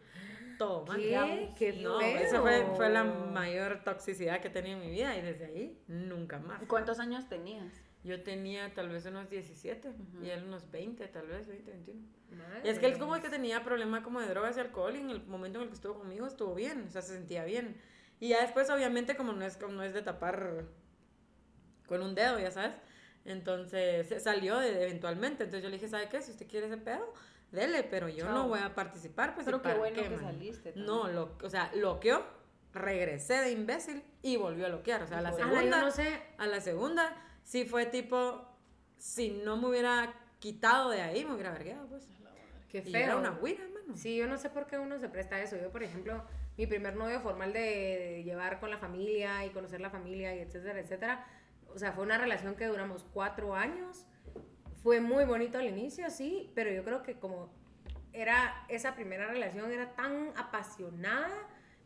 [0.58, 1.00] Todo mal.
[1.00, 1.48] ¿Qué?
[1.56, 2.18] ¡Qué No, feo!
[2.18, 5.78] esa fue, fue la mayor toxicidad que he tenido en mi vida y desde ahí
[5.86, 6.62] nunca más.
[6.68, 7.72] ¿Cuántos años tenías?
[8.08, 10.24] Yo tenía tal vez unos 17 Ujú.
[10.24, 12.00] y él unos 20, tal vez 20, 21.
[12.30, 15.00] Madre Y es que él como que tenía problema como de drogas y alcohol y
[15.00, 17.76] en el momento en el que estuvo conmigo estuvo bien, o sea, se sentía bien.
[18.18, 20.64] Y ya después obviamente como no es, como no es de tapar
[21.86, 22.72] con un dedo, ya sabes,
[23.24, 25.44] entonces se salió de- eventualmente.
[25.44, 26.22] Entonces yo le dije, ¿sabe qué?
[26.22, 27.12] Si usted quiere ese pedo,
[27.50, 28.34] dele, pero yo Chao.
[28.34, 29.34] no voy a participar.
[29.34, 30.20] Pues, Pero ¿y qué bueno qué, que man?
[30.20, 30.86] saliste también.
[30.86, 32.24] No, lo, o sea, loqueó,
[32.72, 35.02] regresé de imbécil y volvió a loquear.
[35.02, 36.22] O sea, a la segunda, yo no sé.
[36.38, 37.16] a la segunda,
[37.48, 38.46] sí fue tipo,
[38.98, 42.06] si no me hubiera quitado de ahí, me hubiera vergueado, pues.
[42.68, 43.00] Qué Y feo.
[43.00, 43.96] era una güira, mano.
[43.96, 45.56] Sí, yo no sé por qué uno se presta a eso.
[45.56, 46.22] Yo, por ejemplo,
[46.58, 50.40] mi primer novio formal de, de llevar con la familia y conocer la familia y
[50.40, 51.26] etcétera, etcétera.
[51.74, 54.04] O sea, fue una relación que duramos cuatro años.
[54.82, 57.50] Fue muy bonito al inicio, sí, pero yo creo que como
[58.12, 61.30] era esa primera relación era tan apasionada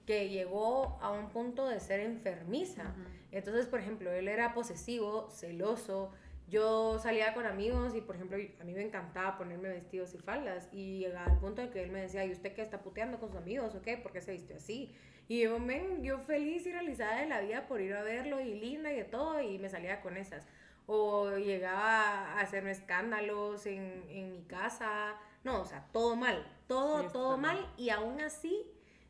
[0.07, 2.95] que llegó a un punto de ser enfermiza.
[3.31, 6.13] Entonces, por ejemplo, él era posesivo, celoso.
[6.49, 10.69] Yo salía con amigos y, por ejemplo, a mí me encantaba ponerme vestidos y faldas.
[10.73, 13.31] Y llegaba al punto en que él me decía, ¿y usted qué está puteando con
[13.31, 13.97] sus amigos o qué?
[13.97, 14.95] ¿Por qué se vistió así?
[15.29, 18.55] Y yo, men, yo feliz y realizada de la vida por ir a verlo y
[18.55, 19.41] linda y de todo.
[19.41, 20.47] Y me salía con esas.
[20.87, 25.15] O llegaba a hacerme escándalos en, en mi casa.
[25.45, 26.45] No, o sea, todo mal.
[26.67, 27.57] Todo, Sí, todo mal.
[27.61, 27.75] mal.
[27.79, 28.67] Y aún así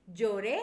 [0.06, 0.60] lloré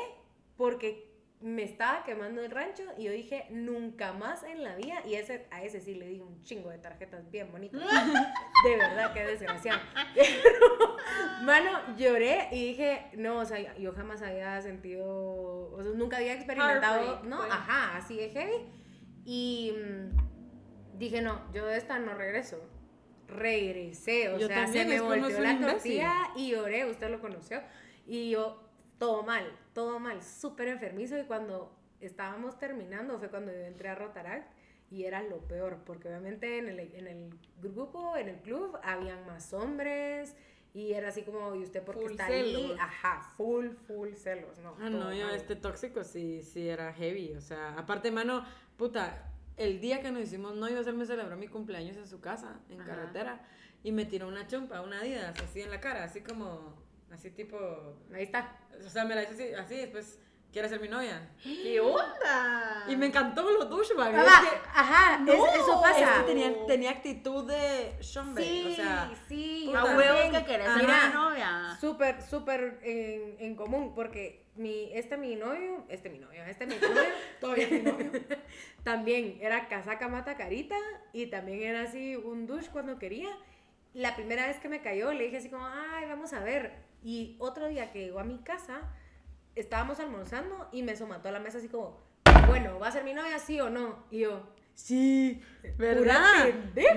[0.60, 5.02] porque me estaba quemando el rancho y yo dije, nunca más en la vida.
[5.08, 7.82] Y ese, a ese sí le di un chingo de tarjetas bien bonitas.
[8.66, 9.80] De verdad, qué desgraciado.
[10.16, 10.98] Pero,
[11.44, 16.34] mano, lloré y dije, no, o sea, yo jamás había sentido, o sea, nunca había
[16.34, 17.38] experimentado, Heartbreak, ¿no?
[17.38, 17.52] pues.
[17.54, 18.66] Ajá, así de heavy.
[19.24, 22.62] Y mm, dije, no, yo de esta no regreso.
[23.30, 27.62] Regresé, o Yo sea, se me volteó la tortilla y lloré, usted lo conoció.
[28.06, 28.69] Y yo,
[29.00, 31.18] todo mal, todo mal, súper enfermizo.
[31.18, 34.52] Y cuando estábamos terminando fue cuando yo entré a Rotaract
[34.92, 37.30] y era lo peor, porque obviamente en el, en el
[37.62, 40.36] grupo, en el club, habían más hombres.
[40.72, 42.54] Y era así como, ¿y usted por qué Full está ahí?
[42.54, 42.78] celos.
[42.80, 44.76] Ajá, full, full celos, ¿no?
[44.80, 45.36] Ah, no, yo mal.
[45.36, 47.34] este tóxico sí, sí era heavy.
[47.36, 48.46] O sea, aparte, mano,
[48.78, 52.60] puta, el día que nos hicimos novios, él me celebró mi cumpleaños en su casa,
[52.70, 52.92] en Ajá.
[52.92, 53.42] carretera,
[53.84, 56.76] y me tiró una chompa, una Adidas, así en la cara, así como,
[57.12, 57.58] así tipo,
[58.14, 58.58] Ahí está.
[58.86, 60.20] o sea, me la hizo así, así después,
[60.52, 61.30] ¿quieres ser mi novia?
[61.44, 62.86] ¿Qué onda?
[62.88, 64.16] Y me encantó los douchebags.
[64.18, 66.00] Ah, es que, ajá, es- eso pasa.
[66.00, 69.64] es que tenía, tenía actitud de shombe, Sí, o sea, sí.
[69.68, 69.82] puta.
[69.82, 70.32] A también.
[70.32, 71.78] que querés ser una novia.
[71.80, 76.76] Súper, súper en, en común, porque mi, este mi novio, este mi novio, este mi
[76.76, 76.90] novio,
[77.40, 78.12] todavía es mi novio.
[78.84, 80.76] también era casaca mata carita
[81.14, 83.30] y también era así un douche cuando quería.
[83.94, 86.89] La primera vez que me cayó le dije así como, ay, vamos a ver.
[87.04, 88.82] Y otro día que llegó a mi casa,
[89.56, 92.02] estábamos almorzando y me somató a la mesa así como,
[92.48, 94.04] bueno, ¿va a ser mi novia sí o no?
[94.12, 94.44] Y yo,
[94.76, 95.42] Sí,
[95.78, 96.22] ¿verdad?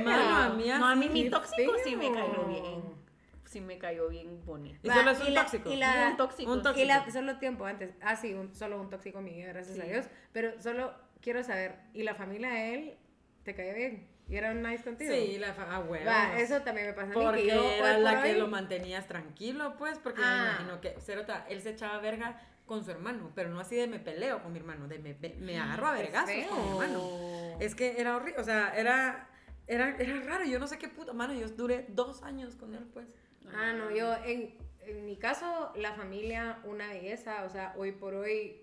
[0.05, 3.03] Mano, a mí No, a mí mi tóxico sí me cayó bien.
[3.45, 4.79] Sí me cayó bien bonito.
[4.83, 5.71] Y solo es y un la- tóxico.
[5.71, 6.53] y la- un tóxico.
[6.53, 6.85] un tóxico.
[6.85, 7.91] Y la, solo tiempo antes.
[8.01, 9.83] Ah, sí, un- solo un tóxico en mi vida, gracias a.
[9.85, 10.07] Dios.
[10.33, 12.95] Pero solo quiero saber, ¿y la familia de él
[13.43, 14.09] te cayó bien?
[14.29, 15.13] ¿Y era un nice contigo?
[15.13, 15.81] Sí, la ah.
[16.07, 17.25] Va, eso también me pasa a mí.
[17.25, 20.37] Porque que yo, era por la que hoy- lo mantenías tranquilo, pues, porque Ah.
[20.45, 23.87] me imagino que, Cerota, él se echaba verga con su hermano, pero no así de
[23.87, 27.57] me peleo con mi hermano, de me, me- agarro a vergazos con mi hermano.
[27.61, 29.29] Es que era horrible, o sea, era,
[29.67, 32.85] era, era raro, yo no sé qué puta, mano, yo duré dos años con él,
[32.93, 33.07] pues.
[33.55, 34.57] Ah, no, yo, en,
[34.87, 37.45] en mi caso, la familia, una belleza.
[37.45, 38.63] O sea, hoy por hoy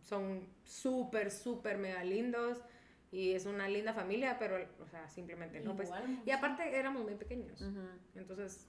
[0.00, 2.62] son súper, súper mega lindos.
[3.12, 5.88] Y es una linda familia, pero, o sea, simplemente no, pues.
[5.88, 7.62] Igual, Y aparte éramos muy pequeños.
[8.14, 8.66] Entonces,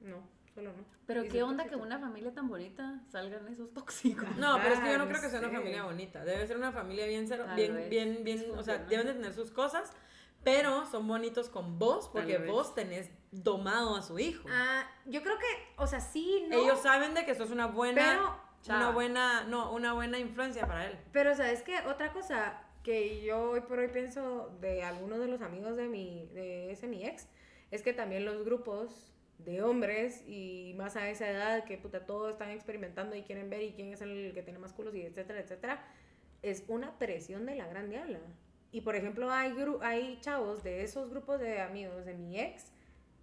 [0.00, 0.22] no,
[0.54, 0.84] solo no.
[1.06, 4.28] Pero Y qué onda que una familia tan bonita salgan esos tóxicos.
[4.36, 5.56] No, pero es que yo no Ah, creo que sea una sí.
[5.56, 6.24] familia bonita.
[6.24, 7.90] Debe ser una familia bien, cero, bien, vez.
[7.90, 9.92] bien, bien, o sea, deben de tener sus cosas,
[10.44, 14.46] pero son bonitos con vos porque vos tenés domado a su hijo.
[14.52, 15.46] Ah, yo creo que,
[15.78, 16.58] o sea, sí, no.
[16.58, 20.86] Ellos saben de que sos una buena, Pero, una buena, no, una buena influencia para
[20.86, 20.96] él.
[21.12, 21.78] Pero, ¿sabes qué?
[21.88, 26.28] Otra cosa que yo hoy por hoy pienso de algunos de los amigos de mi,
[26.34, 27.26] de ese mi ex,
[27.72, 32.30] es que también los grupos de hombres y más a esa edad que puta todos
[32.30, 35.40] están experimentando y quieren ver y quién es el que tiene más culos y etcétera,
[35.40, 35.84] etcétera,
[36.42, 38.20] es una presión de la gran diabla.
[38.70, 42.70] Y por ejemplo, hay, gru- hay chavos de esos grupos de amigos de mi ex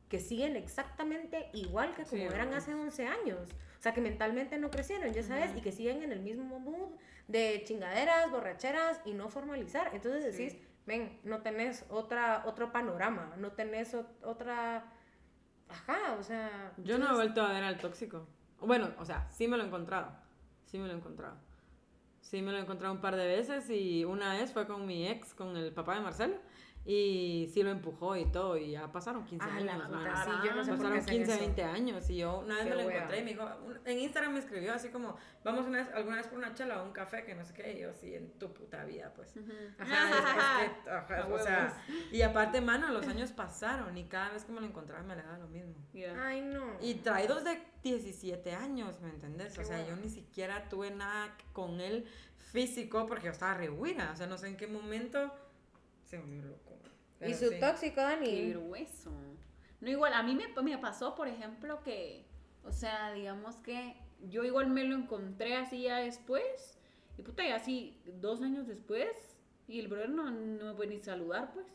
[0.10, 3.48] que siguen exactamente igual que Sí, como eran hace 11 años.
[3.80, 6.90] O sea, que mentalmente no crecieron, ya sabes, y que siguen en el mismo mood
[7.32, 9.90] de chingaderas, borracheras y no formalizar.
[9.94, 14.92] Entonces decís, ven, no tenés otra, otro panorama, no tenés ot- otra...
[15.70, 16.74] Ajá, o sea...
[16.78, 18.28] Yo no he vuelto a ver al tóxico.
[18.60, 20.12] Bueno, o sea, sí me lo he encontrado.
[20.66, 21.36] Sí me lo he encontrado.
[22.20, 25.08] Sí me lo he encontrado un par de veces y una vez fue con mi
[25.08, 26.36] ex, con el papá de Marcelo.
[26.84, 28.58] Y sí lo empujó y todo.
[28.58, 29.88] Y ya pasaron 15 Ah, la años.
[29.88, 31.40] puta, sí, yo no sé por qué Pasaron hacen 15, eso.
[31.42, 32.10] 20 años.
[32.10, 32.96] Y yo una vez Qué me lo wea.
[32.96, 33.50] encontré y me dijo,
[33.86, 36.86] en Instagram me escribió así como, vamos una vez, alguna vez por una chela o
[36.86, 37.74] un café, que no sé qué.
[37.78, 39.32] Y yo, sí, en tu puta vida, pues.
[39.78, 44.32] Ajá, es- es que- ajá, o sea, y aparte, mano, los años pasaron y cada
[44.32, 45.76] vez que me lo encontraba me le daba lo mismo.
[46.20, 46.78] Ay, no.
[46.82, 49.54] Y traídos de 17 años, ¿me entendés?
[49.54, 52.08] Qué o sea, yo ni siquiera tuve nada con él
[52.40, 54.12] físico porque yo estaba re buena.
[54.12, 55.32] O sea, no sé en qué momento
[56.06, 56.71] se volvió loco.
[57.28, 57.60] ¿Y su sí.
[57.60, 58.54] tóxico, Qué Dani?
[58.54, 59.12] grueso.
[59.80, 62.26] No, igual, a mí me, me pasó, por ejemplo, que,
[62.64, 63.96] o sea, digamos que
[64.30, 66.78] yo igual me lo encontré así ya después,
[67.18, 71.00] y puta, y así dos años después, y el brother no, no me puede ni
[71.00, 71.66] saludar, pues.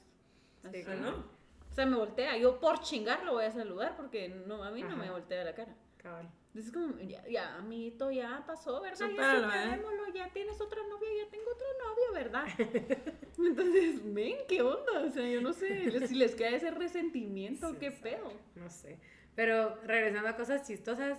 [0.73, 0.85] Sí, Así.
[0.89, 1.37] Ah, ¿no?
[1.71, 4.83] O sea, me voltea, yo por chingar lo voy a saludar, porque no, a mí
[4.83, 5.75] no me voltea la cara.
[5.99, 6.29] Cabal.
[6.57, 9.11] Entonces, como, ya, ya, amiguito, ya pasó, ¿verdad?
[9.11, 9.77] Supéralo, ya ¿eh?
[9.77, 12.47] superémoslo, ya tienes otra novia, ya tengo otro novio, ¿verdad?
[13.39, 15.01] Entonces, ven, ¿qué onda?
[15.05, 18.33] O sea, yo no sé si les queda ese resentimiento, Sí, qué pedo.
[18.55, 18.99] No sé.
[19.35, 21.19] Pero regresando a cosas chistosas,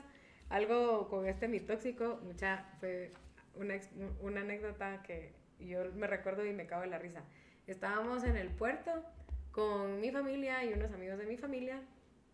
[0.49, 3.13] algo con este mi tóxico, mucha, fue
[3.53, 3.79] una,
[4.21, 7.23] una anécdota que yo me recuerdo y me cago en la risa.
[7.67, 8.91] Estábamos en el puerto
[9.51, 11.79] con mi familia y unos amigos de mi familia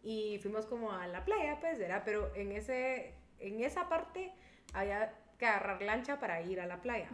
[0.04, 4.34] y fuimos como a la playa, pues, era, pero en, ese, en esa parte
[4.74, 7.10] había que agarrar lancha para ir a la playa.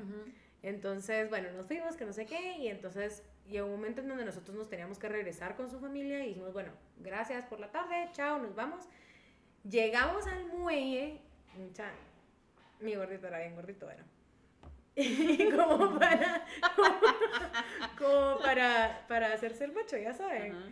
[0.64, 4.26] Entonces, bueno, nos fuimos, que no sé qué, y entonces llegó un momento en donde
[4.26, 8.10] nosotros nos teníamos que regresar con su familia y dijimos, bueno, gracias por la tarde,
[8.12, 8.88] chao, nos vamos.
[9.70, 11.22] Llegamos al muelle,
[11.56, 11.92] mucha,
[12.80, 14.04] mi gordito era bien gordito, bueno.
[14.96, 16.46] y como para,
[17.98, 20.52] como, para, para hacerse el macho, ya saben.
[20.52, 20.66] Ajá.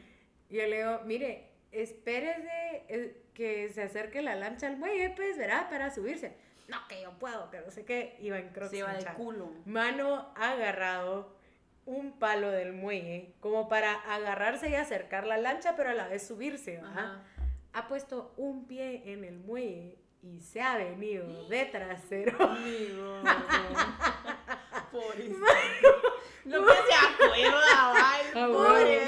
[0.49, 5.38] Y yo le digo, mire, espérese eh, que se acerque la lancha al muelle, pues,
[5.38, 6.36] verá, para subirse.
[6.67, 8.17] No, que yo puedo, que no sé qué.
[8.19, 8.71] Iba en crocs.
[8.71, 9.51] Se va de culo.
[9.65, 11.36] Mano agarrado
[11.86, 16.27] un palo del muelle como para agarrarse y acercar la lancha, pero a la vez
[16.27, 16.91] subirse, ¿verdad?
[16.91, 17.23] Ajá.
[17.73, 22.43] Ha puesto un pie en el muelle y se ha venido de trasero.
[22.43, 23.21] Amigo.
[26.45, 27.93] No que se acuerda,
[28.34, 29.08] Me pobre.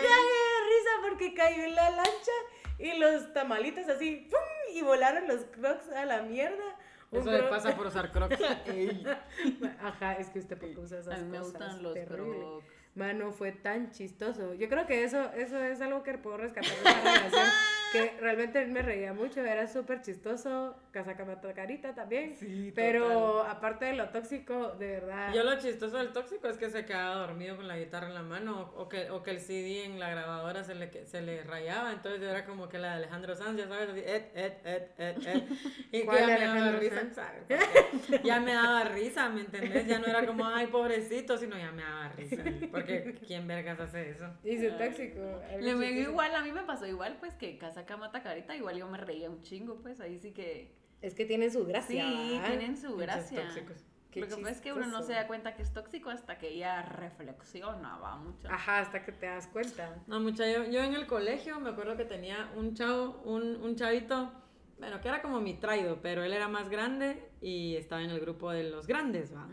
[1.10, 2.32] Porque cayó en la lancha
[2.78, 4.39] y los tamalitos así, ¡pum!
[4.76, 6.63] y volaron los crocs a la mierda.
[7.12, 8.38] Un Eso le croc- pasa por usar crocs.
[9.82, 11.52] Ajá, es que usted qué usa esas A mí me cosas.
[11.54, 12.38] gustan los Terrible.
[12.38, 12.65] crocs.
[12.95, 14.54] Mano, fue tan chistoso.
[14.54, 17.48] Yo creo que eso, eso es algo que puedo rescatar de esta relación.
[17.91, 20.75] Que realmente me reía mucho, era súper chistoso.
[20.91, 22.36] Casaca mata carita también.
[22.36, 25.34] Sí, Pero aparte de lo tóxico, de verdad.
[25.34, 28.23] Yo lo chistoso del tóxico es que se quedaba dormido con la guitarra en la
[28.23, 31.43] mano o que, o que el CD en la grabadora se le, que- se le
[31.43, 31.91] rayaba.
[31.91, 35.28] Entonces era como que la de Alejandro Sanz, ya sabes, así, et, et, et, et,
[35.28, 35.43] et.
[35.91, 37.13] Y que ¿Cuál ya me daba risa?
[37.13, 38.23] ¿sabes?
[38.23, 39.88] Ya me daba risa, ¿me entendés?
[39.88, 42.43] Ya no era como, ay, pobrecito, sino ya me daba risa.
[42.71, 44.25] Porque ¿quién vergas hace eso?
[44.43, 45.19] Y su tóxico.
[45.60, 48.98] Le igual, a mí me pasó igual, pues que casaca mata carita, igual yo me
[48.98, 50.76] reía un chingo, pues ahí sí que.
[51.02, 52.06] Es que tienen su gracia.
[52.06, 53.44] Sí, tienen su gracia.
[53.44, 53.86] tóxicos.
[54.12, 56.39] Qué Lo que pasa es que uno no se da cuenta que es tóxico hasta
[56.39, 58.50] que ella reflexiona, va mucho.
[58.50, 60.02] Ajá, hasta que te das cuenta.
[60.08, 63.76] No, mucha, yo, yo en el colegio me acuerdo que tenía un chavo, un, un
[63.76, 64.32] chavito,
[64.80, 68.20] bueno, que era como mi traido, pero él era más grande y estaba en el
[68.20, 69.48] grupo de los grandes, ¿va?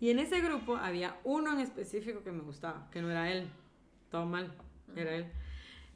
[0.00, 3.50] Y en ese grupo había uno en específico que me gustaba, que no era él.
[4.10, 4.54] Todo mal,
[4.96, 5.30] era él.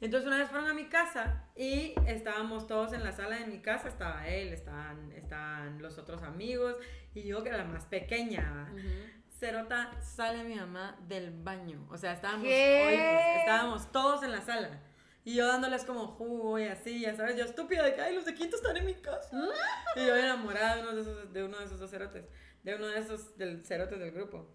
[0.01, 3.59] Entonces una vez fueron a mi casa y estábamos todos en la sala de mi
[3.59, 6.75] casa, estaba él, estaban, estaban los otros amigos
[7.13, 8.71] y yo que era la más pequeña.
[8.73, 8.87] Ujú.
[9.29, 11.85] Cerota sale mi mamá del baño.
[11.91, 14.81] O sea, estábamos, estábamos todos en la sala.
[15.25, 18.25] Y yo dándoles como jugo y así, ya sabes, yo estúpida de que, ay, los
[18.25, 19.29] de quinto están en mi casa.
[19.95, 22.25] y yo enamorada de uno de esos, de uno de esos dos cerotes,
[22.63, 24.49] de uno de esos del cerotes del grupo.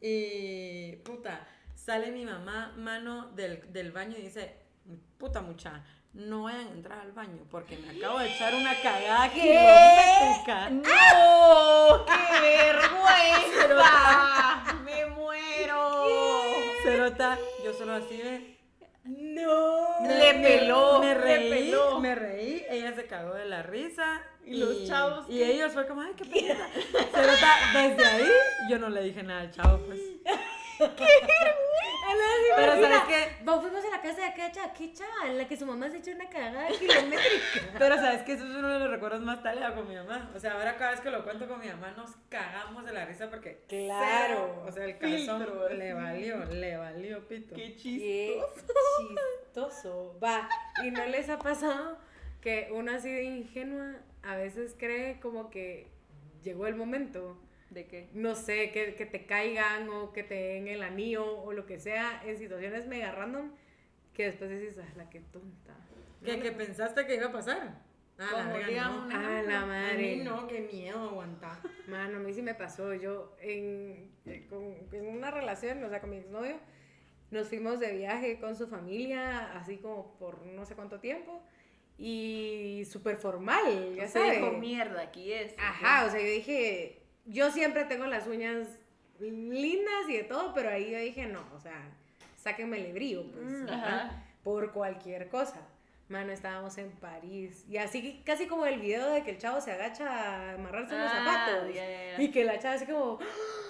[0.00, 4.58] Y, puta, sale mi mamá, mano, del, del baño y dice,
[5.18, 9.30] puta mucha, no vayan a entrar al baño porque me acabo de echar una cagada
[9.32, 10.70] kilométrica.
[10.70, 12.04] ¡No!
[12.04, 12.40] ¡Qué
[13.62, 14.64] vergüenza!
[14.84, 16.02] ¡Me muero!
[16.82, 18.58] Cerota, yo solo así ve.
[19.04, 20.06] No.
[20.06, 21.98] Le peló, Me reí, peló.
[21.98, 24.22] me reí, ella se cagó de la risa.
[24.44, 25.52] ¿Y los chavos Y qué?
[25.54, 26.68] ellos fue como, ay, qué pena.
[27.12, 28.30] Cerota, desde ahí
[28.68, 29.98] yo no le dije nada al chavo, pues.
[32.56, 33.44] Pero ¿sabes?
[33.44, 35.26] Vos fuimos a la casa de aquella chava, ¿qué chava?
[35.28, 37.72] En la que su mamá se echó una cagada kilométrica.
[37.78, 40.30] Pero sabes que eso es uno de los recuerdos más taleados con mi mamá.
[40.34, 43.04] O sea, ahora cada vez que lo cuento con mi mamá nos cagamos de la
[43.04, 44.24] risa porque Claro.
[44.26, 47.54] cero, o sea, el calzón Filtro, le valió, le valió pito.
[47.54, 48.42] ¡Qué Qué chistoso.
[50.22, 50.48] Va,
[50.84, 51.98] ¿y no les ha pasado
[52.40, 55.88] que uno así de ingenua a veces cree como que
[56.42, 57.36] llegó el momento?
[57.72, 58.08] ¿De qué?
[58.12, 61.78] No sé, que, que te caigan o que te den el anillo o lo que
[61.78, 63.50] sea en situaciones mega random
[64.12, 65.74] que después dices, ah, la que tonta.
[66.24, 67.80] ¿Qué, qué pensaste que iba a pasar?
[68.18, 69.06] Ah, la Como verga, digamos no.
[69.06, 70.16] un Ah, la A madre.
[70.16, 71.56] mí no, qué miedo aguantar.
[71.88, 72.92] Mano, a mí sí me pasó.
[72.94, 76.58] Yo en, eh, con, en una relación, o sea, con mi exnovio,
[77.30, 81.42] nos fuimos de viaje con su familia, así como por no sé cuánto tiempo,
[81.98, 84.38] y súper formal, ya O sea, sabes.
[84.40, 85.54] dijo, mierda, aquí es.
[85.58, 88.68] Ajá, o sea, yo dije, yo siempre tengo las uñas
[89.20, 91.80] lindas y de todo, pero ahí yo dije, no, o sea,
[92.36, 93.66] sáquenme el brillo, pues, Mm,
[94.42, 95.60] por cualquier cosa.
[96.08, 97.64] Mano, estábamos en París.
[97.70, 101.10] Y así, casi como el video de que el chavo se agacha a amarrarse los
[101.10, 101.74] Ah, zapatos.
[101.74, 102.22] ya, ya.
[102.22, 103.18] Y que la chava así como,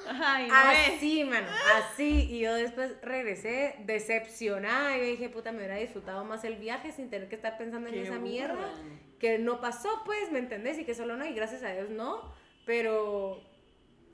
[0.09, 0.97] Ajá, y no es.
[0.97, 2.27] así, mano, así.
[2.31, 4.97] Y yo después regresé decepcionada.
[4.99, 7.95] Y dije, puta, me hubiera disfrutado más el viaje sin tener que estar pensando en
[7.97, 8.73] esa mierda.
[9.21, 10.79] Que no pasó, pues, ¿me entendés?
[10.79, 12.33] Y que solo no, y gracias a Dios no.
[12.67, 13.41] Pero,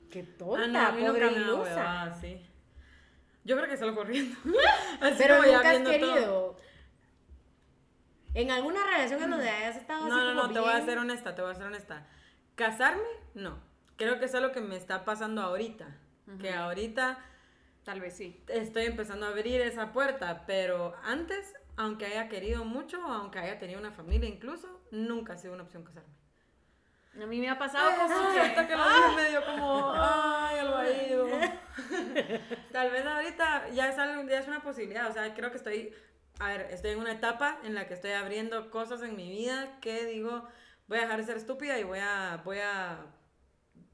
[0.09, 1.61] qué tonta, Ah, no, pobre ilusa.
[1.61, 2.45] huevada, sí.
[3.43, 4.37] Yo creo que solo corriendo.
[5.01, 5.89] Así Pero como ya nunca has todo.
[5.91, 6.57] querido.
[8.35, 10.97] En alguna relación en donde hayas estado así No, no, no, te voy a ser
[10.99, 12.05] honesta, te voy a ser honesta.
[12.55, 13.01] ¿Casarme?
[13.33, 13.57] No.
[13.95, 15.87] Creo que es lo que me está pasando ahorita.
[16.39, 17.17] Que ahorita
[17.83, 18.43] Tal vez sí.
[18.49, 23.79] estoy empezando a abrir esa puerta, pero antes, aunque haya querido mucho, aunque haya tenido
[23.79, 26.13] una familia incluso, nunca ha sido una opción casarme.
[27.21, 28.39] A mí me ha pasado como que...
[28.39, 31.27] ahorita que lo dije medio como, ay, algo ido.
[32.71, 35.93] Tal vez ahorita ya es, algo, ya es una posibilidad, o sea, creo que estoy,
[36.39, 39.79] a ver, estoy en una etapa en la que estoy abriendo cosas en mi vida
[39.81, 40.47] que digo,
[40.87, 43.05] voy a dejar de ser estúpida y voy a, voy a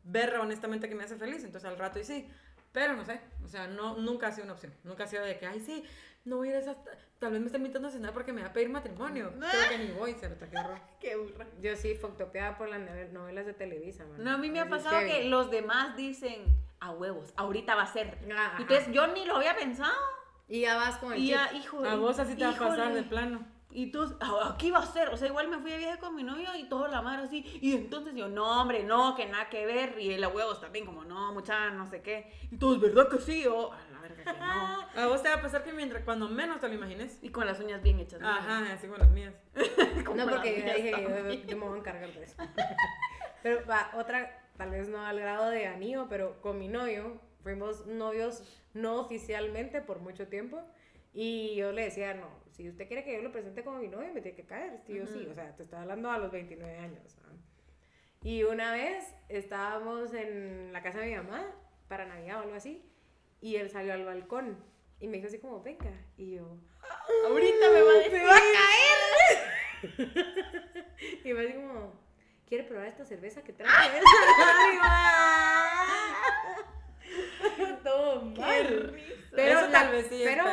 [0.03, 2.29] ver honestamente que me hace feliz, entonces al rato y sí.
[2.71, 4.73] Pero no sé, o sea, no, nunca ha sido una opción.
[4.83, 5.85] Nunca ha sido de que, ay, sí,
[6.25, 6.75] no voy a ir a esa...
[7.19, 9.31] Tal vez me está invitando a cenar porque me va a pedir matrimonio.
[9.39, 10.79] Creo que ni voy, se lo qué horror.
[10.99, 11.45] Qué burra.
[11.61, 14.23] Yo sí, foctopeada por las nove- novelas de Televisa, man.
[14.23, 16.43] No, a mí me ha pasado que los demás dicen
[16.81, 18.17] a huevos, ahorita va a ser.
[18.31, 18.57] Ajá.
[18.59, 19.93] Entonces yo ni lo había pensado.
[20.47, 22.77] Y ya vas con el Y ya, hijo A vos así te va a pasar
[22.79, 22.95] híjole.
[22.95, 23.47] de plano.
[23.71, 25.09] Y tú, "Ah, aquí va a ser.
[25.09, 27.43] O sea, igual me fui de viaje con mi novio y todo la mar así.
[27.61, 29.99] Y entonces yo, no, hombre, no, que nada que ver.
[29.99, 32.31] Y el a huevos también, como, no, mucha, no sé qué.
[32.51, 33.45] Y todos, ¿verdad que sí?
[33.47, 34.81] O, a la verga que no.
[35.03, 37.19] A vos te va a pasar que mientras, cuando menos te lo imagines.
[37.21, 38.21] Y con las uñas bien hechas.
[38.21, 38.27] ¿no?
[38.27, 39.33] Ajá, así con las mías.
[40.15, 41.45] No, porque yo dije, yo, también.
[41.45, 42.35] yo me voy a encargar de eso.
[43.43, 47.85] Pero va, otra, tal vez no al grado de anillo, pero con mi novio fuimos
[47.85, 48.43] novios
[48.73, 50.63] no oficialmente por mucho tiempo.
[51.13, 54.13] Y yo le decía, no, si usted quiere que yo lo presente como mi novio,
[54.13, 54.81] me tiene que caer.
[54.87, 57.17] Y yo sí, o sea, te estaba hablando a los 29 años.
[57.23, 57.33] ¿va?
[58.23, 61.45] Y una vez estábamos en la casa de mi mamá
[61.87, 62.83] para Navidad o algo así,
[63.41, 64.57] y él salió al balcón
[64.99, 65.91] y me dijo así como, venga.
[66.17, 66.57] Y yo,
[67.27, 68.13] Ahorita me va a decir.
[68.13, 69.55] ¡Me va a caer!
[71.23, 71.93] y me así como,
[72.47, 74.01] ¿quiere probar esta cerveza que traje?
[77.83, 78.95] Todo mal.
[79.31, 80.43] Pero Eso tal vez sí pero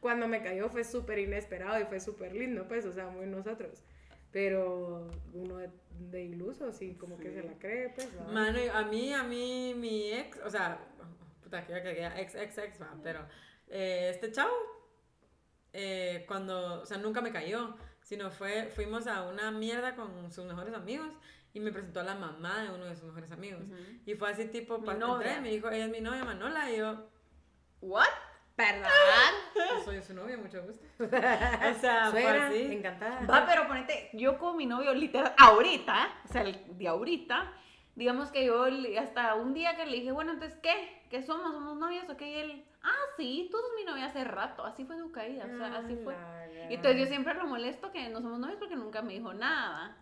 [0.00, 3.82] cuando me cayó fue súper inesperado y fue súper lindo, pues, o sea, muy nosotros.
[4.30, 5.70] Pero uno de,
[6.10, 8.08] de iluso, sí, como que se la cree, pues.
[8.32, 10.78] Mano, a mí, a mí, mi ex, o sea,
[11.60, 13.26] puta, que ya ex, ex, ex, va, pero
[13.68, 14.52] eh, este chavo,
[15.72, 20.44] eh, cuando, o sea, nunca me cayó, sino fue, fuimos a una mierda con sus
[20.44, 21.08] mejores amigos
[21.54, 23.62] y me presentó a la mamá de uno de sus mejores amigos.
[24.06, 25.26] Y fue así tipo, Mi novia.
[25.28, 27.08] entré, me dijo, ella es mi novia Manola, y yo,
[27.80, 28.06] ¿What?
[29.54, 30.84] "Yo soy su novia, mucho gusto.
[31.04, 31.08] o
[31.80, 32.72] sea, fue Suegra, así.
[32.72, 33.26] encantada.
[33.26, 37.52] Va, pero ponete, yo con mi novio literal, ahorita, o sea, el de ahorita,
[37.94, 38.64] digamos que yo
[39.00, 41.02] hasta un día que le dije, bueno, entonces, ¿qué?
[41.10, 41.52] ¿Qué somos?
[41.52, 42.30] ¿Somos novios o qué?
[42.30, 45.56] Y él, ah, sí, tú sos mi novia hace rato, así fue su caída, o
[45.56, 46.16] sea, así fue.
[46.70, 49.96] Y entonces yo siempre lo molesto que no somos novios porque nunca me dijo nada.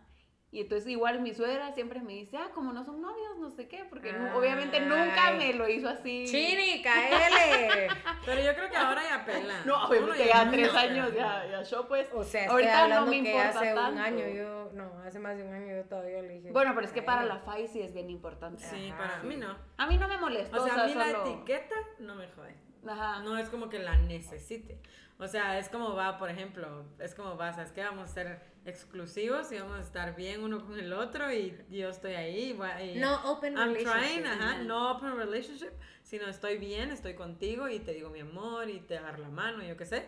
[0.52, 3.68] Y entonces igual mi suegra siempre me dice, ah, como no son novios, no sé
[3.68, 6.24] qué, porque obviamente nunca me lo hizo así.
[6.26, 7.88] Chini, caele.
[8.26, 9.64] Pero yo creo que ahora ya pela.
[9.64, 12.08] No, obviamente ya tres años, ya, ya yo pues.
[12.12, 15.36] O sea, Ahorita no hablando me que importa hace un año yo, no, hace más
[15.36, 16.50] de un año yo todavía le dije.
[16.50, 18.64] Bueno, pero es que para la FAI sí es bien importante.
[18.64, 19.26] Sí, Ajá, para sí.
[19.28, 19.56] mí no.
[19.76, 22.69] A mí no me molestó, O sea, a mí la etiqueta no me jode.
[22.86, 23.20] Ajá.
[23.22, 24.78] No es como que la necesite.
[25.18, 27.82] O sea, es como va, por ejemplo, es como va, ¿sabes qué?
[27.84, 31.90] Vamos a ser exclusivos y vamos a estar bien uno con el otro y yo
[31.90, 32.58] estoy ahí.
[32.82, 34.00] y No open I'm relationship.
[34.22, 35.72] trying, ajá, no open relationship,
[36.02, 39.62] sino estoy bien, estoy contigo y te digo mi amor y te agarro la mano,
[39.62, 40.06] yo qué sé.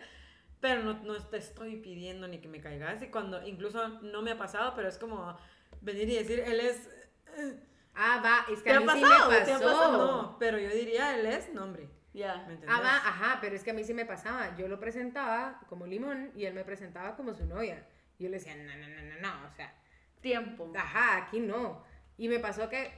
[0.61, 3.03] Pero no, no te estoy pidiendo ni que me caigas.
[3.03, 5.37] Y cuando, incluso no me ha pasado, pero es como
[5.83, 6.89] venir y decir, él es...
[7.37, 7.61] eh,
[7.95, 9.31] Ah, va, es que ¿Te a ha mí pasado?
[9.31, 9.67] sí me ¿Te ha pasó.
[9.69, 10.23] pasado?
[10.23, 11.91] No, pero yo diría, él es nombre.
[12.13, 12.47] Ya.
[12.69, 14.55] Ah, va, ajá, pero es que a mí sí me pasaba.
[14.57, 17.87] Yo lo presentaba como limón y él me presentaba como su novia.
[18.19, 19.73] Y yo le decía, no, no, no, no, no, o sea,
[20.21, 20.71] Tiempo.
[20.77, 21.85] ajá, aquí no.
[22.19, 22.93] Y me pasó que,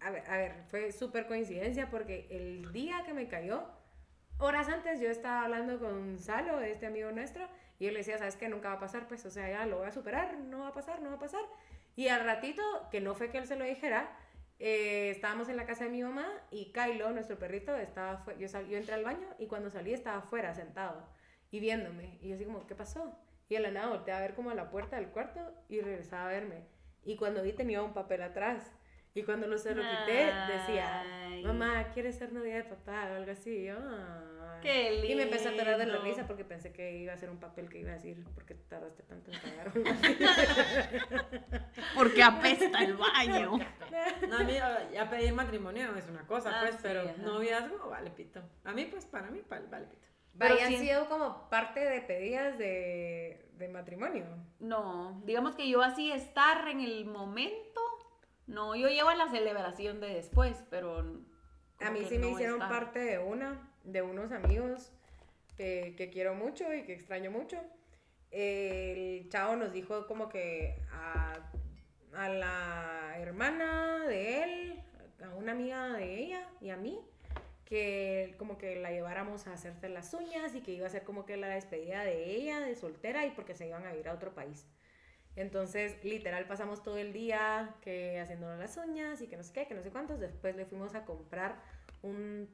[0.00, 3.68] a ver, a ver fue súper coincidencia porque el día que me cayó,
[4.38, 7.48] horas antes yo estaba hablando con Salo, este amigo nuestro,
[7.78, 8.48] y yo le decía, ¿sabes qué?
[8.48, 10.72] Nunca va a pasar, pues, o sea, ya lo voy a superar, no va a
[10.72, 11.42] pasar, no va a pasar.
[11.96, 14.16] Y al ratito, que no fue que él se lo dijera,
[14.60, 18.76] eh, estábamos en la casa de mi mamá y Kylo, nuestro perrito, estaba yo, yo
[18.76, 21.08] entré al baño y cuando salí estaba afuera sentado
[21.50, 22.18] y viéndome.
[22.20, 23.18] Y yo así como, ¿qué pasó?
[23.48, 26.26] Y de la nada volteé a ver como a la puerta del cuarto y regresaba
[26.26, 26.66] a verme.
[27.04, 28.70] Y cuando vi tenía un papel atrás.
[29.14, 31.04] Y cuando lo se lo quité, decía,
[31.44, 33.08] mamá, ¿quieres ser novia de papá?
[33.12, 33.50] O algo así.
[33.50, 33.74] Y yo.
[34.62, 36.04] Qué Y me empecé a atorar de la lindo.
[36.08, 38.54] risa porque pensé que iba a ser un papel que iba a decir, ¿por qué
[38.54, 39.72] tardaste tanto en cagar?
[41.94, 43.58] Porque apesta el baño.
[44.28, 44.52] No, a mí
[44.92, 47.14] ya pedir matrimonio es una cosa, Ah, pues, sí, pero ajá.
[47.22, 48.40] noviazgo vale pito.
[48.64, 50.06] A mí, pues, para mí, vale pito.
[50.38, 54.26] Pero Vaya, han sí- sido como parte de pedidas de, de matrimonio.
[54.60, 57.80] No, digamos que yo así estar en el momento.
[58.50, 60.98] No, yo llevo a la celebración de después, pero.
[61.78, 64.92] A mí sí me no hicieron parte de una, de unos amigos
[65.56, 67.58] que, que quiero mucho y que extraño mucho.
[68.30, 71.38] El chavo nos dijo como que a,
[72.12, 74.82] a la hermana de él,
[75.24, 77.00] a una amiga de ella y a mí,
[77.64, 81.24] que como que la lleváramos a hacerse las uñas y que iba a ser como
[81.24, 84.34] que la despedida de ella, de soltera, y porque se iban a ir a otro
[84.34, 84.66] país.
[85.40, 89.66] Entonces, literal, pasamos todo el día que haciéndonos las uñas y que no sé qué,
[89.66, 90.20] que no sé cuántos.
[90.20, 91.56] Después le fuimos a comprar
[92.02, 92.48] un,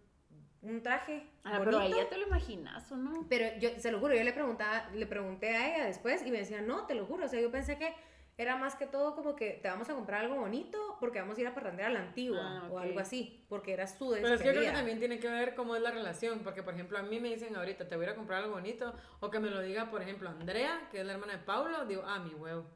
[0.63, 1.27] un traje.
[1.45, 2.05] Ah, pero ahí bonito.
[2.05, 3.27] ya te lo imaginas, ¿o no?
[3.29, 6.39] Pero yo, se lo juro, yo le preguntaba, le pregunté a ella después y me
[6.39, 7.25] decía, no, te lo juro.
[7.25, 7.93] O sea, yo pensé que
[8.39, 11.41] era más que todo como que te vamos a comprar algo bonito porque vamos a
[11.41, 14.23] ir a parrandear a la antigua Ah, o algo así, porque era su Pero es
[14.23, 14.73] que yo creo que despedida.
[14.75, 17.57] también tiene que ver cómo es la relación, porque por ejemplo a mí me dicen
[17.57, 20.89] ahorita, te voy a comprar algo bonito, o que me lo diga, por ejemplo, Andrea,
[20.91, 22.67] que es la hermana de Paulo, digo, ah, mi huevo.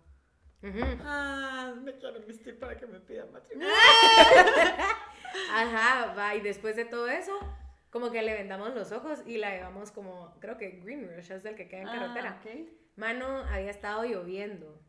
[0.62, 0.80] Ujú.
[1.04, 3.70] Ah, me quiero vestir para que me pidan matrimonio.
[5.52, 7.38] Ajá, va, y después de todo eso,
[7.90, 11.44] como que le vendamos los ojos y la llevamos como, creo que Green Rush es
[11.44, 12.40] el que queda en carretera.
[12.42, 12.68] Ah, ok.
[12.96, 14.80] Mano, había estado lloviendo.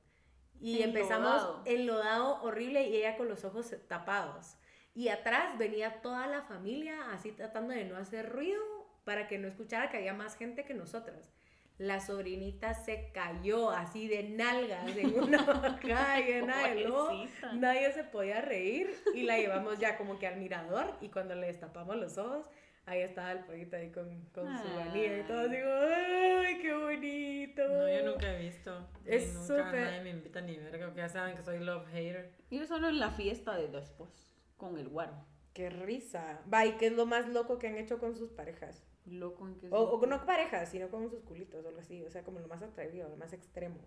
[0.61, 4.57] Y empezamos enlodado horrible y ella con los ojos tapados.
[4.93, 8.61] Y atrás venía toda la familia así tratando de no hacer ruido
[9.03, 11.31] para que no escuchara que había más gente que nosotras.
[11.77, 17.11] La sobrinita se cayó así de nalgas en una bajada llena de lodo.
[17.53, 21.47] Nadie se podía reír y la llevamos ya como que al mirador y cuando le
[21.47, 22.45] destapamos los ojos,
[22.85, 25.47] ahí estaba el pollito ahí con, con su anilla y todo.
[25.47, 27.67] Digo, ¡ay, qué bonito!
[27.67, 28.87] No, yo nunca he visto.
[29.05, 32.31] Es nunca súper- nadie me invita ni verga, porque ya saben que soy love hater.
[32.49, 34.09] Yo solo en la fiesta de después,
[34.57, 35.13] con el guaro.
[35.53, 36.41] ¡Qué risa!
[36.51, 38.83] Va, ¿y qué es lo más loco que han hecho con sus parejas?
[39.05, 42.01] Loco en que O, o no parejas, sino con sus culitos o algo así.
[42.03, 43.79] O sea, como lo más atrevido, lo más extremo.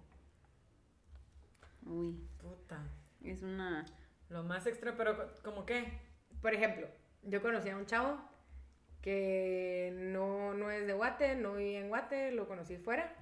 [1.86, 2.82] Uy, Puta.
[3.22, 3.84] es una...
[4.30, 6.00] Lo más extra, pero co- ¿como qué?
[6.40, 6.88] Por ejemplo,
[7.22, 8.18] yo conocí a un chavo
[9.04, 13.14] que no, no es de Guate, no vive en Guate, lo conocí fuera.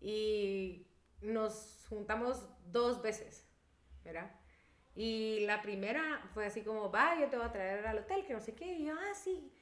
[0.00, 0.86] Y
[1.20, 3.46] nos juntamos dos veces,
[4.02, 4.30] ¿verdad?
[4.94, 8.32] Y la primera fue así como, va, yo te voy a traer al hotel, que
[8.32, 8.78] no sé qué.
[8.78, 9.52] Y yo, ah, sí.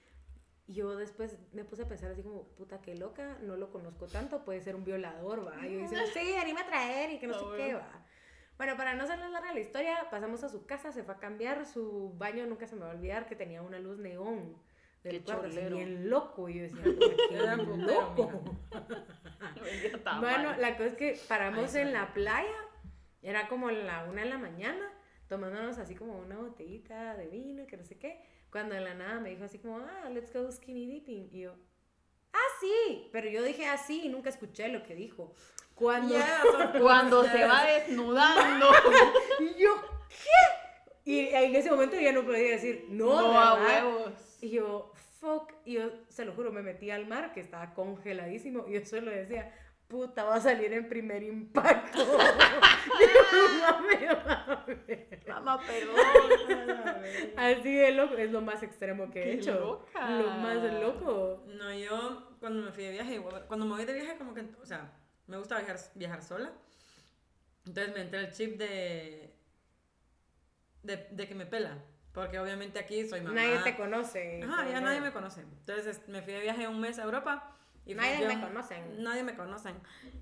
[0.68, 4.06] Y yo después me puse a pensar así como, puta, qué loca, no lo conozco
[4.06, 5.66] tanto, puede ser un violador, va.
[5.66, 8.06] Y yo diciendo, sí, anima a traer y que no sé qué, va.
[8.58, 11.66] Bueno, para no hacerles larga la historia, pasamos a su casa, se fue a cambiar,
[11.66, 14.56] su baño nunca se me va a olvidar que tenía una luz neón
[15.10, 15.76] Qué cholero.
[15.76, 16.48] bien loco.
[16.48, 18.42] Y yo decía, "Puta, qué Era loco.
[20.20, 22.56] Bueno, la cosa es que paramos Ay, en la playa,
[23.22, 24.92] era como la una de la mañana,
[25.28, 28.94] tomándonos así como una botellita de vino y que no sé qué, cuando de la
[28.94, 31.28] nada me dijo así como, ah, let's go skinny dipping.
[31.32, 31.54] Y yo,
[32.32, 35.34] ah, sí, pero yo dije así y nunca escuché lo que dijo.
[35.74, 36.14] Cuando...
[36.80, 38.66] Cuando se va desnudando.
[39.40, 39.70] Y yo,
[40.08, 41.10] ¿qué?
[41.10, 44.12] Y en ese momento ya no podía decir, no, No, a huevos.
[44.40, 48.66] Y yo, fuck, y yo se lo juro, me metí al mar que estaba congeladísimo
[48.68, 49.52] y yo solo decía,
[49.88, 51.98] puta, va a salir en primer impacto.
[53.00, 53.28] Yo,
[53.60, 55.08] mame, mame.
[55.26, 55.96] Mamá, perdón.
[57.36, 59.54] Así de loco, es lo más extremo que he hecho.
[59.54, 60.08] loca.
[60.10, 61.44] Lo más loco.
[61.46, 64.66] No, yo cuando me fui de viaje, cuando me voy de viaje, como que, o
[64.66, 64.92] sea,
[65.26, 66.52] me gusta viajar, viajar sola.
[67.66, 69.34] Entonces me entra el chip de,
[70.82, 71.78] de, de que me pela.
[72.12, 73.34] Porque obviamente aquí soy mamá.
[73.34, 74.42] Nadie te conoce.
[74.42, 75.42] Ajá, ya nadie me conoce.
[75.42, 77.54] Entonces es- me fui de viaje un mes a Europa.
[77.86, 79.02] Y Nadie yo- me conocen.
[79.02, 79.76] Nadie me conocen.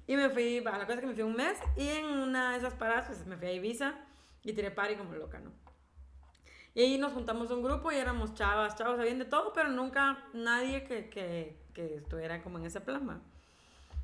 [0.07, 2.59] Y me fui, la cosa es que me fui un mes y en una de
[2.59, 3.95] esas paradas pues me fui a Ibiza
[4.45, 5.51] y tiré party como loca, ¿no?
[6.75, 10.19] Y ahí nos juntamos un grupo y éramos chavas, chavos, habían de todo, pero nunca
[10.35, 13.19] nadie que, que, que estuviera como en ese plan, ¿va?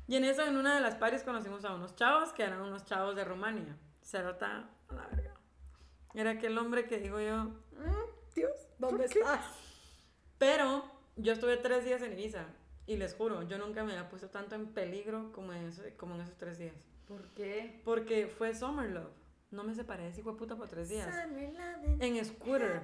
[0.07, 2.83] Y en eso, en una de las paris conocimos a unos chavos que eran unos
[2.83, 3.77] chavos de Rumania.
[4.01, 5.32] Cerota, a la verga.
[6.13, 9.19] Era aquel hombre que digo yo, "Mm, Dios, ¿Dónde ¿por qué?".
[9.19, 9.45] estás?
[10.37, 10.83] Pero
[11.15, 12.45] yo estuve tres días en Ibiza
[12.85, 16.15] y les juro, yo nunca me había puesto tanto en peligro como en, eso- como
[16.15, 16.75] en esos tres días.
[17.07, 17.81] ¿Por qué?
[17.85, 19.11] Porque fue Summer Love.
[19.51, 21.07] No me separé de ese puta por tres días.
[21.99, 22.81] En scooter,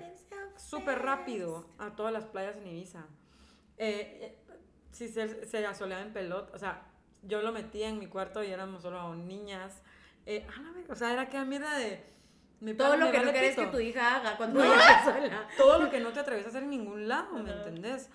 [0.55, 3.05] súper rápido, a todas las playas en Ibiza.
[3.77, 4.55] Eh, eh,
[4.91, 6.85] si se, se asoleaba en pelota, o sea,
[7.23, 9.81] yo lo metía en mi cuarto y éramos solo niñas.
[10.25, 10.45] Eh,
[10.89, 12.03] o sea, era que mierda de...
[12.61, 15.47] me Todo lo me que no quieres que tu hija haga cuando vaya sola.
[15.57, 18.09] todo lo que no te atreves a hacer en ningún lado, ¿me entendés?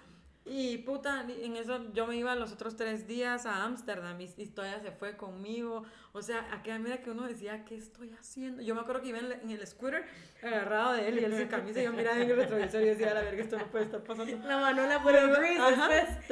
[0.46, 4.46] Y puta, en eso yo me iba los otros tres días a Ámsterdam y, y
[4.48, 5.84] todavía se fue conmigo.
[6.12, 8.60] O sea, aquella mira que uno decía, ¿qué estoy haciendo?
[8.62, 10.04] Yo me acuerdo que iba en, el- en el scooter
[10.42, 13.12] agarrado de él y él sin camisa y yo miraba en el retrovisor y decía,
[13.12, 14.36] a la verga, esto no puede estar pasando.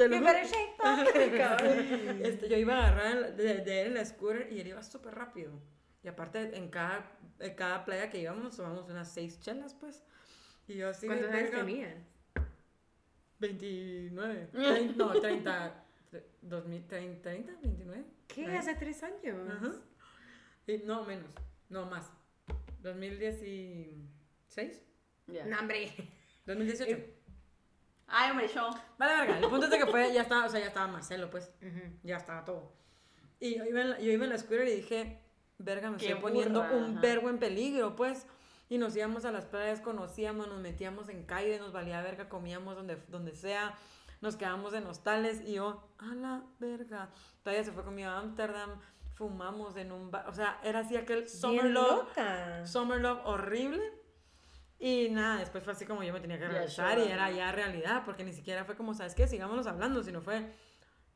[0.05, 1.37] La shake up.
[1.39, 2.19] Cabrón.
[2.23, 5.53] Este, yo iba a agarrar de, de él el scooter y él iba súper rápido.
[6.03, 10.03] Y aparte, en cada, en cada playa que íbamos, tomamos unas seis chelas, pues.
[10.67, 11.95] Y yo así de ¿Cuántos años tenías?
[13.39, 14.49] 29.
[14.53, 15.83] Trein- no, 30.
[16.11, 18.03] tre- 2000, 30, 30, 29.
[18.27, 18.45] ¿Qué?
[18.45, 18.55] Ahí.
[18.57, 19.49] ¿Hace tres años?
[19.49, 19.71] Ajá.
[20.67, 21.29] Y no, menos.
[21.69, 22.11] No, más.
[22.81, 24.81] 2016.
[25.27, 25.45] Ya.
[25.45, 25.91] No, hombre.
[26.45, 26.97] 2018.
[28.07, 28.69] Ay, hombre, yo.
[28.97, 29.39] Vale, verga.
[29.39, 31.49] El punto es de que fue, ya estaba, o sea, ya estaba Marcelo, pues.
[31.61, 31.79] Ujú.
[32.03, 32.73] Ya estaba todo.
[33.39, 35.19] Y yo iba en la, yo iba en la scooter y dije,
[35.57, 37.01] verga, me Qué estoy poniendo burra, un ajá.
[37.01, 38.25] vergo en peligro, pues.
[38.69, 42.75] Y nos íbamos a las playas, conocíamos, nos metíamos en calle, nos valía verga, comíamos
[42.75, 43.75] donde, donde sea,
[44.21, 47.09] nos quedábamos en hostales y yo, a la verga.
[47.43, 48.79] Todavía se fue conmigo a Ámsterdam,
[49.15, 52.65] fumamos en un bar, o sea, era así aquel Summer Bien Love, loca.
[52.65, 53.81] Summer Love horrible.
[54.79, 57.05] Y nada, después fue así como yo me tenía que regresar sure.
[57.07, 59.27] y era ya realidad, porque ni siquiera fue como, ¿sabes qué?
[59.27, 60.51] Sigámonos hablando, sino fue,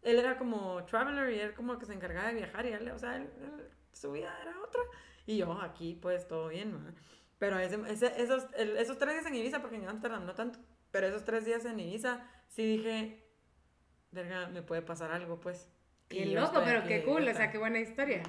[0.04, 3.00] él era como traveler y él como que se encargaba de viajar y él, o
[3.00, 4.82] sea, él- él- su vida era otra.
[5.26, 6.80] Y yo aquí, pues, todo bien, ¿no?
[7.40, 10.60] Pero ese, ese- esos, el- esos tres días en Ibiza, porque en Amsterdam no tanto,
[10.92, 13.24] pero esos tres días en Ibiza, sí dije,
[14.12, 15.70] verga, me puede pasar algo, pues.
[16.08, 18.24] Qué Y loco, pero qué cool, o sea, qué buena historia.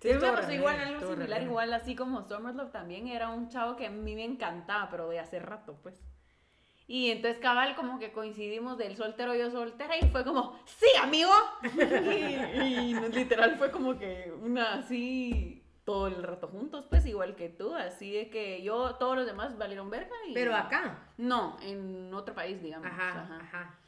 [0.00, 3.74] Sí, Sí, me pasó igual algo similar, igual así como Summerlove también era un chavo
[3.74, 6.00] que a mí me encantaba, pero de hace rato, pues.
[6.86, 11.32] Y entonces cabal como que coincidimos del soltero yo soltera y fue como, sí, amigo.
[11.62, 17.48] y, y literal fue como que una así todo el rato juntos, pues igual que
[17.48, 20.14] tú, así de que yo, todos los demás valieron verga.
[20.28, 20.34] Y...
[20.34, 21.12] Pero acá.
[21.18, 22.86] No, en otro país, digamos.
[22.86, 23.38] Ajá, ajá.
[23.40, 23.78] ajá.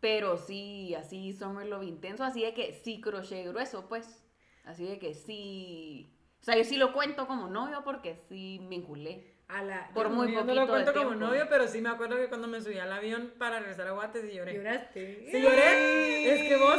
[0.00, 4.24] Pero sí, así Summer Love intenso, así de que sí crochet grueso, pues.
[4.64, 6.12] Así de que sí.
[6.40, 9.31] O sea, yo sí lo cuento como novio porque sí me enculé.
[9.54, 11.26] A la, Por muy yo no poquito lo de cuento como tiempo.
[11.26, 14.24] novio, pero sí me acuerdo que cuando me subí al avión para regresar a Guates
[14.24, 14.54] y lloré.
[14.54, 15.28] ¿Lloraste?
[15.30, 16.32] Sí lloré.
[16.34, 16.78] Es que vos,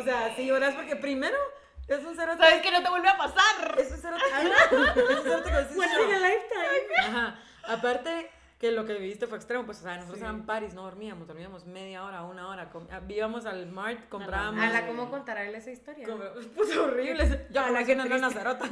[0.00, 1.36] o sea, sí lloras porque primero
[1.86, 2.38] es un cerote.
[2.42, 3.76] ¿Sabes que no te vuelve a pasar?
[3.78, 4.22] Es un cerote.
[4.96, 6.04] es un cerote que "Yo".
[6.08, 6.96] in a lifetime.
[7.00, 7.38] Ajá.
[7.68, 10.24] Aparte que lo que viviste fue extremo, pues, o sea, nosotros Sí.
[10.24, 12.70] eran paris, no dormíamos, dormíamos media hora, una hora.
[12.90, 14.62] ah, íbamos al Mart, comprábamos.
[14.62, 16.06] Ala, ¿cómo contará él esa historia?
[16.06, 17.46] Compra- Puta horrible.
[17.50, 18.38] Yo Ala, conocí qué una nana triste.
[18.42, 18.68] cerota.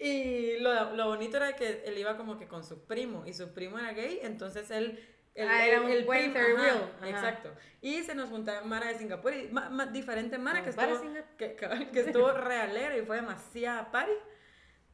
[0.00, 3.52] Y lo, lo bonito era que él iba como que con su primo, y su
[3.54, 5.12] primo era gay, entonces él...
[5.34, 7.08] El, Ah, era el- un el buen primo- ajá, ajá.
[7.10, 7.52] Exacto.
[7.82, 11.02] Y se nos juntaba Mara de Singapur, y ma- ma- diferente Mara Ah, que estuvo,
[11.36, 11.56] que,
[11.92, 14.12] que- estuvo realera y fue demasiada party.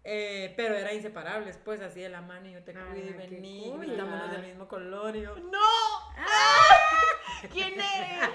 [0.04, 3.12] Eh, pero era inseparables, pues así de la mano y yo te Ah, cuido y
[3.12, 3.86] vení, cool.
[3.86, 5.60] vistámonos del mismo color y yo, ¡No!
[7.52, 8.28] ¿Quién eres?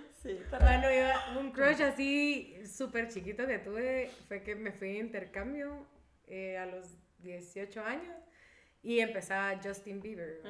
[0.22, 4.98] sí, Bueno, yo, un crush así súper chiquito que tuve fue que me fui de
[4.98, 5.86] intercambio
[6.26, 8.16] eh, a los 18 años
[8.82, 10.40] y empezaba Justin Bieber,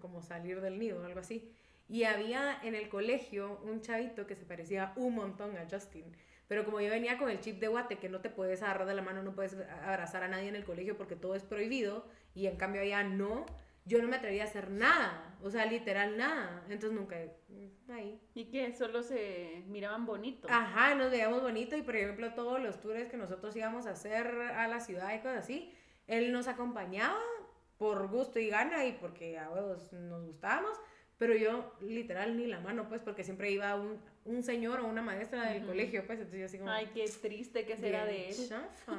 [0.00, 1.52] como salir del nido, algo así.
[1.88, 6.04] Y había en el colegio un chavito que se parecía un montón a Justin.
[6.48, 8.94] Pero como yo venía con el chip de guate, que no te puedes agarrar de
[8.94, 12.46] la mano, no puedes abrazar a nadie en el colegio porque todo es prohibido, y
[12.46, 13.46] en cambio allá no,
[13.86, 16.62] yo no me atrevía a hacer nada, o sea, literal nada.
[16.68, 17.16] Entonces nunca,
[17.48, 18.20] mm, ahí.
[18.34, 18.72] ¿Y qué?
[18.74, 20.50] Solo se miraban bonitos.
[20.52, 24.26] Ajá, nos veíamos bonito y por ejemplo todos los tours que nosotros íbamos a hacer
[24.26, 25.72] a la ciudad y cosas así,
[26.08, 27.18] él nos acompañaba
[27.78, 30.76] por gusto y gana y porque a huevos nos gustábamos,
[31.18, 35.02] pero yo literal ni la mano pues porque siempre iba un, un señor o una
[35.02, 35.68] maestra del Ujú.
[35.68, 36.70] colegio pues entonces yo así como...
[36.72, 38.34] Ay, qué triste que será de él.
[38.48, 38.98] chafa.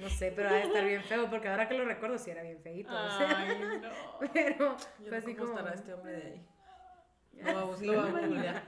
[0.00, 2.42] No sé, pero va a estar bien feo porque ahora que lo recuerdo sí era
[2.42, 2.90] bien feito.
[2.90, 4.28] o sea, Ay, no.
[4.32, 5.58] pero Yo fue no, así ¿Cómo como...
[5.58, 6.46] estará este hombre de ahí?
[7.42, 8.62] Lo va a buscar.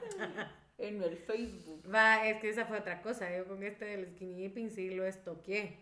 [0.78, 1.82] En el Facebook.
[1.94, 3.34] Va, es que esa fue otra cosa.
[3.36, 5.78] Yo con este del skinny dipping sí lo estoqué.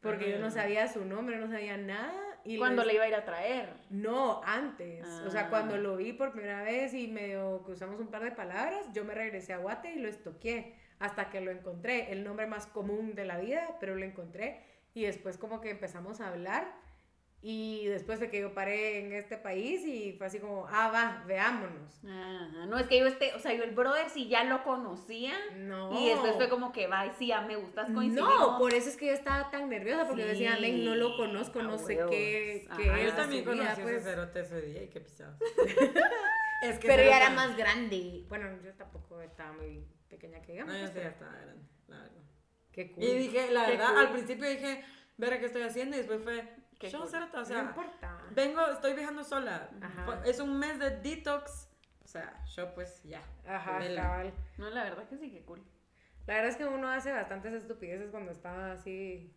[0.00, 2.12] Porque yo no sabía su nombre, no sabía nada.
[2.44, 3.72] Y Cuando les- le iba a ir a traer.
[3.90, 5.06] No, antes.
[5.26, 5.50] O sea, Ah.
[5.50, 9.14] cuando lo vi por primera vez y medio cruzamos un par de palabras, yo me
[9.14, 10.74] regresé a Guate y lo estoqué.
[10.98, 12.12] Hasta que lo encontré.
[12.12, 14.62] El nombre más común de la vida, pero lo encontré.
[14.94, 16.82] Y después como que empezamos a hablar.
[17.46, 21.24] Y después de que yo paré en este país y fue así como, ah, va,
[21.26, 22.02] veámonos.
[22.02, 22.64] Ajá.
[22.64, 25.34] No, es que yo este, o sea, yo el brother sí ya lo conocía.
[25.54, 25.92] No.
[26.00, 28.34] Y después fue como que, va, sí, ya me gustas, coincidimos.
[28.34, 31.18] No, por eso es que yo estaba tan nerviosa porque Sí, decía, men, no lo
[31.18, 32.80] conozco, no sé qué, Ajá.
[32.80, 33.96] Ah, es yo también conocí pues.
[33.96, 35.36] ese cerote ese día y qué pisado.
[36.62, 38.24] es que Pero ya era más grande.
[38.26, 40.72] Bueno, yo tampoco estaba muy pequeña que digamos.
[40.72, 42.23] No, yo pues, sí ya pero estaba grande, la verdad.
[42.74, 43.04] Qué cool.
[43.04, 43.98] Y dije, la Qué verdad, cool.
[43.98, 44.84] al principio dije,
[45.16, 46.44] ver qué estoy haciendo y después fue,
[46.78, 47.08] Qué yo cool.
[47.08, 48.20] cerote, o no sea, importa.
[48.32, 49.70] vengo, estoy viajando sola.
[49.80, 50.22] Ajá.
[50.26, 51.68] Es un mes de detox.
[52.04, 53.22] O sea, yo pues ya.
[53.46, 54.34] Ajá, cabal.
[54.58, 55.62] No, la verdad que sí, que cool.
[56.26, 59.32] La verdad es que uno hace bastantes estupideces cuando está así.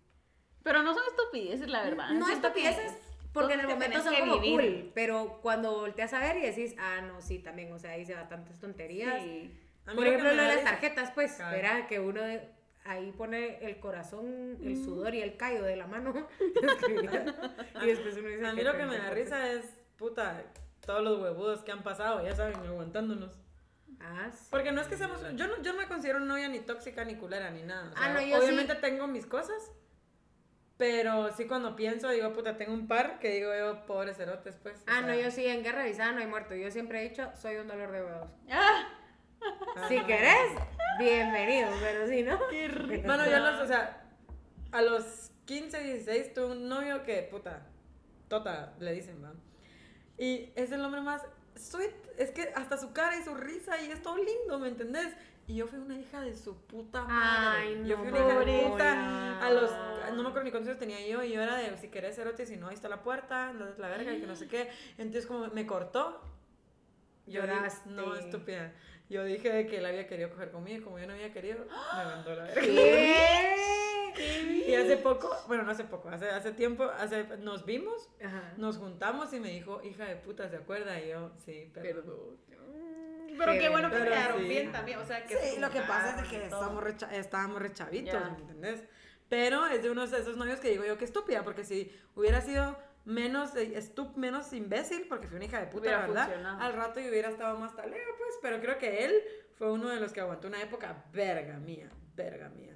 [0.64, 2.10] Pero no son estupideces, la verdad.
[2.12, 3.00] No Siento que estupideces,
[3.34, 4.60] porque en el momento son que como vivir.
[4.82, 4.92] cool.
[4.96, 8.60] Pero cuando volteas a ver y decís, ah, no, sí, también, o sea, hice bastantes
[8.60, 9.22] tonterías.
[9.24, 9.58] Sí.
[9.86, 11.56] Por ejemplo, lo de las tarjetas, pues, Cabal.
[11.56, 12.50] verá que uno de-
[12.88, 14.86] ahí pone el corazón, el Mm.
[14.86, 16.14] sudor y el callo de la mano.
[17.82, 18.48] y después uno dice.
[18.48, 19.66] A mí lo que me da risa es,
[19.98, 20.44] puta,
[20.86, 23.38] todos los huevudos que han pasado, ya saben, aguantándonos.
[24.00, 24.46] Ah, sí.
[24.52, 27.16] Porque no es que seamos, yo no, yo no me considero novia ni tóxica ni
[27.16, 27.90] culera ni nada.
[27.90, 29.72] o Ah, sea, no, yo obviamente tengo mis cosas,
[30.78, 34.78] pero sí cuando pienso, digo, puta, tengo un par que digo yo, pobres cerotes, pues.
[34.82, 36.54] o Ah, no, sea, yo sí, en guerra avisada no hay muerto.
[36.54, 38.30] Yo siempre he dicho, soy un dolor de huevos.
[38.52, 38.88] Ah,
[39.88, 40.52] Si querés,
[41.00, 42.40] bienvenido, pero si no.
[42.50, 43.08] qué rico.
[43.08, 44.04] Mano, yo los, o sea,
[44.72, 47.66] a los 15, 16 tuve un novio que, puta,
[48.28, 49.34] tota, le dicen, va.
[50.18, 51.22] Y es el hombre más
[51.56, 55.14] sweet, es que hasta su cara y su risa y es todo lindo, ¿me entendés?
[55.48, 57.60] Y yo fui una hija de su puta madre.
[57.62, 59.40] Ay, yo no, fui una hija de puta.
[59.46, 59.72] A los,
[60.14, 61.24] no me acuerdo ni cuántos años tenía yo.
[61.24, 63.88] Y yo era de, si querés cerote, si no, ahí está la puerta, la, la
[63.88, 64.70] verga y que no sé qué.
[64.98, 66.22] Entonces, como me cortó.
[67.28, 68.74] Yo dije, no, estúpida.
[69.10, 70.80] Yo dije de que él había querido coger conmigo.
[70.80, 72.62] y Como yo no había querido, me mandó a la verga.
[74.16, 74.66] ¿Qué?
[74.68, 78.54] Y hace poco, bueno, no hace poco, hace, hace tiempo, hace, nos vimos, Ajá.
[78.58, 81.00] nos juntamos y me dijo, hija de puta, ¿se acuerda?
[81.00, 82.38] Y yo, sí, perdón.
[83.38, 84.48] Pero qué bueno que Pero quedaron sí.
[84.50, 88.14] bien también, o sea, que Sí, lo que pasa es que estábamos, recha- estábamos rechavitos,
[88.14, 88.30] Ya.
[88.32, 88.84] ¿me entendés?
[89.30, 92.42] Pero es de unos de esos novios que digo yo, qué estúpida, porque si hubiera
[92.42, 92.76] sido
[93.08, 96.26] menos estup, menos imbécil, porque fui una hija de puta, la ¿verdad?
[96.26, 96.62] funcionado.
[96.62, 99.14] Al rato y hubiera estado más taleo, pues, pero creo que él
[99.56, 102.76] fue uno de los que aguantó una época verga mía, verga mía.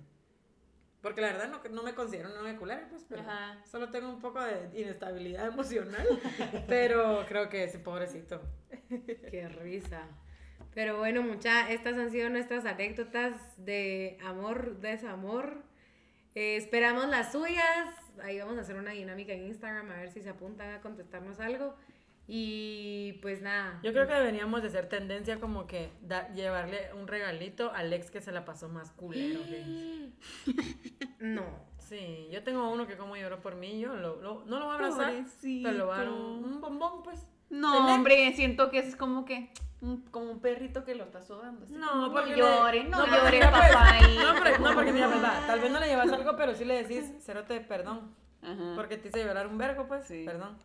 [1.01, 3.57] Porque la verdad no, no me considero una novia culera, pues, pero Ajá.
[3.69, 6.07] solo tengo un poco de inestabilidad emocional,
[6.67, 8.41] pero creo que ese pobrecito.
[8.89, 10.07] Qué risa.
[10.73, 15.63] Pero bueno, mucha, estas han sido nuestras anécdotas de amor, desamor.
[16.35, 17.95] Eh, esperamos las suyas.
[18.23, 21.39] Ahí vamos a hacer una dinámica en Instagram a ver si se apuntan a contestarnos
[21.39, 21.75] algo.
[22.27, 23.79] Y pues nada.
[23.83, 28.09] Yo creo que deberíamos de hacer tendencia como que da- llevarle un regalito al ex
[28.11, 29.41] que se la pasó más culero.
[31.19, 31.43] No.
[31.77, 34.71] Sí, yo tengo uno que como lloró por mí, yo lo, lo- no lo voy
[34.71, 35.67] a abrazar, Pobrecito.
[35.67, 37.27] pero lo voy a dar un, un bombón, pues.
[37.51, 39.51] No, hombre, siento que es como que
[40.11, 41.65] como un perrito que lo está sobando.
[41.65, 43.97] así No, porque no llores, no, mira, pues, papá.
[44.07, 46.53] y- No, porque, no, porque mira, pues, va, tal vez no le llevas algo, pero
[46.53, 48.73] sí le decís, cerote, perdón, Ajá.
[48.75, 50.23] porque te hice llorar un vergo, pues, Sí.
[50.25, 50.57] perdón.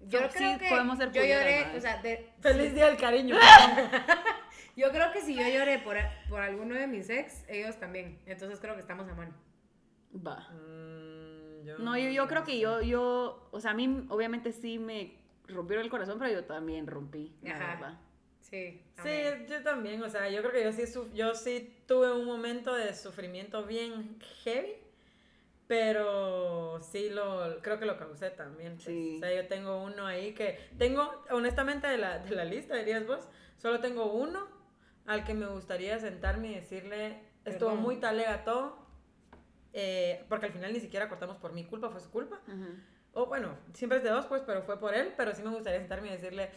[0.00, 2.96] Yo No, creo sí, que podemos ser yo lloré, o sea, de- Feliz día del
[2.96, 3.36] cariño.
[4.76, 5.96] yo creo que si yo lloré por,
[6.28, 8.18] por alguno de mis ex, ellos también.
[8.26, 9.32] Entonces creo que estamos a mano.
[10.14, 10.48] Va.
[10.50, 14.52] Mm, yo No, yo, yo creo no que yo, yo, o sea, a mí obviamente
[14.52, 15.14] sí me
[15.48, 17.74] rompieron el corazón, pero yo también rompí, la Ajá.
[17.74, 18.00] verdad.
[18.40, 18.80] Sí.
[19.02, 19.10] Sí,
[19.48, 20.84] yo también, o sea, yo creo que yo sí,
[21.14, 24.74] yo sí tuve un momento de sufrimiento bien heavy,
[25.66, 28.74] pero sí lo, creo que lo causé también.
[28.74, 28.84] pues.
[28.84, 29.16] Sí.
[29.16, 33.06] O sea, yo tengo uno ahí que, tengo, honestamente, de la, de la lista, dirías
[33.06, 33.28] vos,
[33.58, 34.46] solo tengo uno
[35.06, 37.82] al que me gustaría sentarme y decirle, estuvo Perdón.
[37.82, 38.78] muy talega todo,
[39.72, 42.40] eh, porque al final ni siquiera cortamos por mi culpa, fue su culpa.
[42.46, 42.68] Ajá.
[43.16, 45.80] O bueno, siempre es de dos, pues, pero fue por él, pero sí me gustaría
[45.80, 46.50] sentarme y decirle,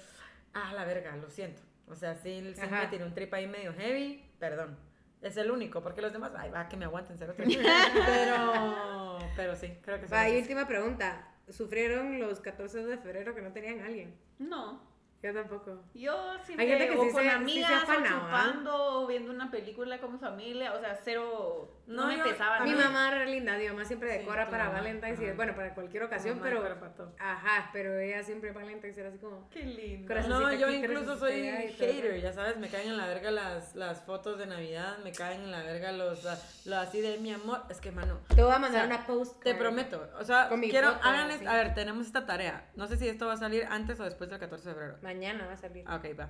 [0.54, 1.62] ah, la verga, lo siento.
[1.88, 4.78] O sea, sí, sí me tiró un trip ahí medio heavy, perdón.
[5.22, 7.46] Es el único, porque los demás, ay, va, que me aguanten ser otro.
[8.06, 10.14] pero, pero sí, creo que sí.
[10.14, 11.30] Va, y última pregunta.
[11.48, 14.14] ¿Sufrieron los 14 de febrero que no tenían a alguien?
[14.38, 14.82] No.
[15.22, 15.84] Yo tampoco.
[15.94, 19.08] Yo siempre gente que o sí con se- sí se amigas, afana, o chupando, o
[19.08, 22.74] viendo una película con mi familia, o sea, cero, no, No, me yo- pesaba Mi
[22.74, 25.74] mamá era linda, mi mamá siempre Sí, decora tu para mamá, Valentine's y bueno, para
[25.76, 30.14] cualquier ocasión, Mamá, pero ajá, pero ella siempre Valentine's era así como Qué lindo.
[30.30, 31.42] No, yo aquí, incluso soy
[31.78, 35.42] hater, ya sabes, me caen en la verga las, las fotos de Navidad, me caen
[35.42, 37.64] en la verga los, la- lo así de mi amor.
[37.70, 39.44] Es que, mano, te voy a mandar O sea, una post.
[39.44, 41.44] Te prometo, o sea, quiero, foto, hagan, así.
[41.44, 42.70] es- a ver, tenemos esta tarea.
[42.76, 44.98] No sé si esto va a salir antes o después del 14 de febrero.
[45.14, 45.84] Mañana va a salir.
[45.90, 46.30] Ok, va.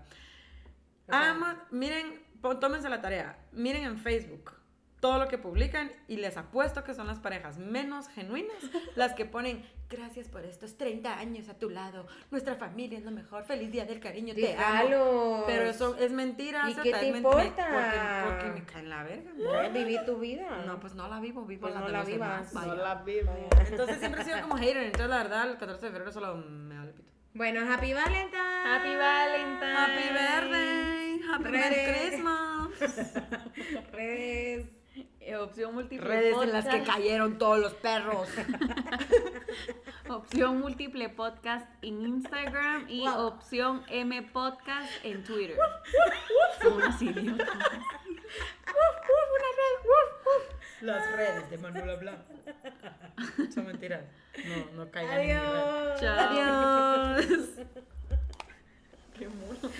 [1.07, 2.21] O sea, miren,
[2.61, 3.37] tómense la tarea.
[3.51, 4.53] Miren en Facebook
[4.99, 8.57] todo lo que publican y les apuesto que son las parejas menos genuinas
[8.95, 12.05] las que ponen gracias por estos 30 años a tu lado.
[12.31, 13.43] Nuestra familia es lo mejor.
[13.45, 14.35] Feliz día del cariño.
[14.35, 15.43] Te amo.
[15.47, 16.69] Pero eso es mentira.
[16.69, 17.69] ¿Y qué te importa?
[17.69, 19.31] me- porque, porque me cae en la verga.
[19.37, 20.63] Ya viví tu vida.
[20.65, 22.75] No, pues no la vivo, vivo Pues la no de la los vivas, demás, no
[22.75, 23.35] la vivas.
[23.71, 24.77] Entonces siempre he sido como hater.
[24.83, 26.43] Entonces, la verdad, el 14 de febrero solo.
[27.33, 28.33] Bueno, Happy Valentine's.
[28.65, 29.77] Happy Valentine's.
[29.77, 31.21] Happy birthday.
[31.31, 32.09] Happy Merry.
[32.09, 32.71] Christmas.
[33.93, 34.67] Redes.
[35.21, 38.27] Eh, opción múltiple Redes en las que cayeron todos los perros.
[40.09, 43.27] Opción múltiple podcast en Instagram y Wow.
[43.27, 45.55] opción M podcast en Twitter.
[46.61, 47.47] Son unos idiotas.
[50.81, 52.23] Las redes de Manuela Blanco.
[53.53, 54.01] Son mentiras.
[54.45, 55.37] No, no caigan en.
[55.37, 55.99] Adiós.
[55.99, 56.19] Chao.
[56.19, 57.25] Adiós.
[59.17, 59.73] Qué mono.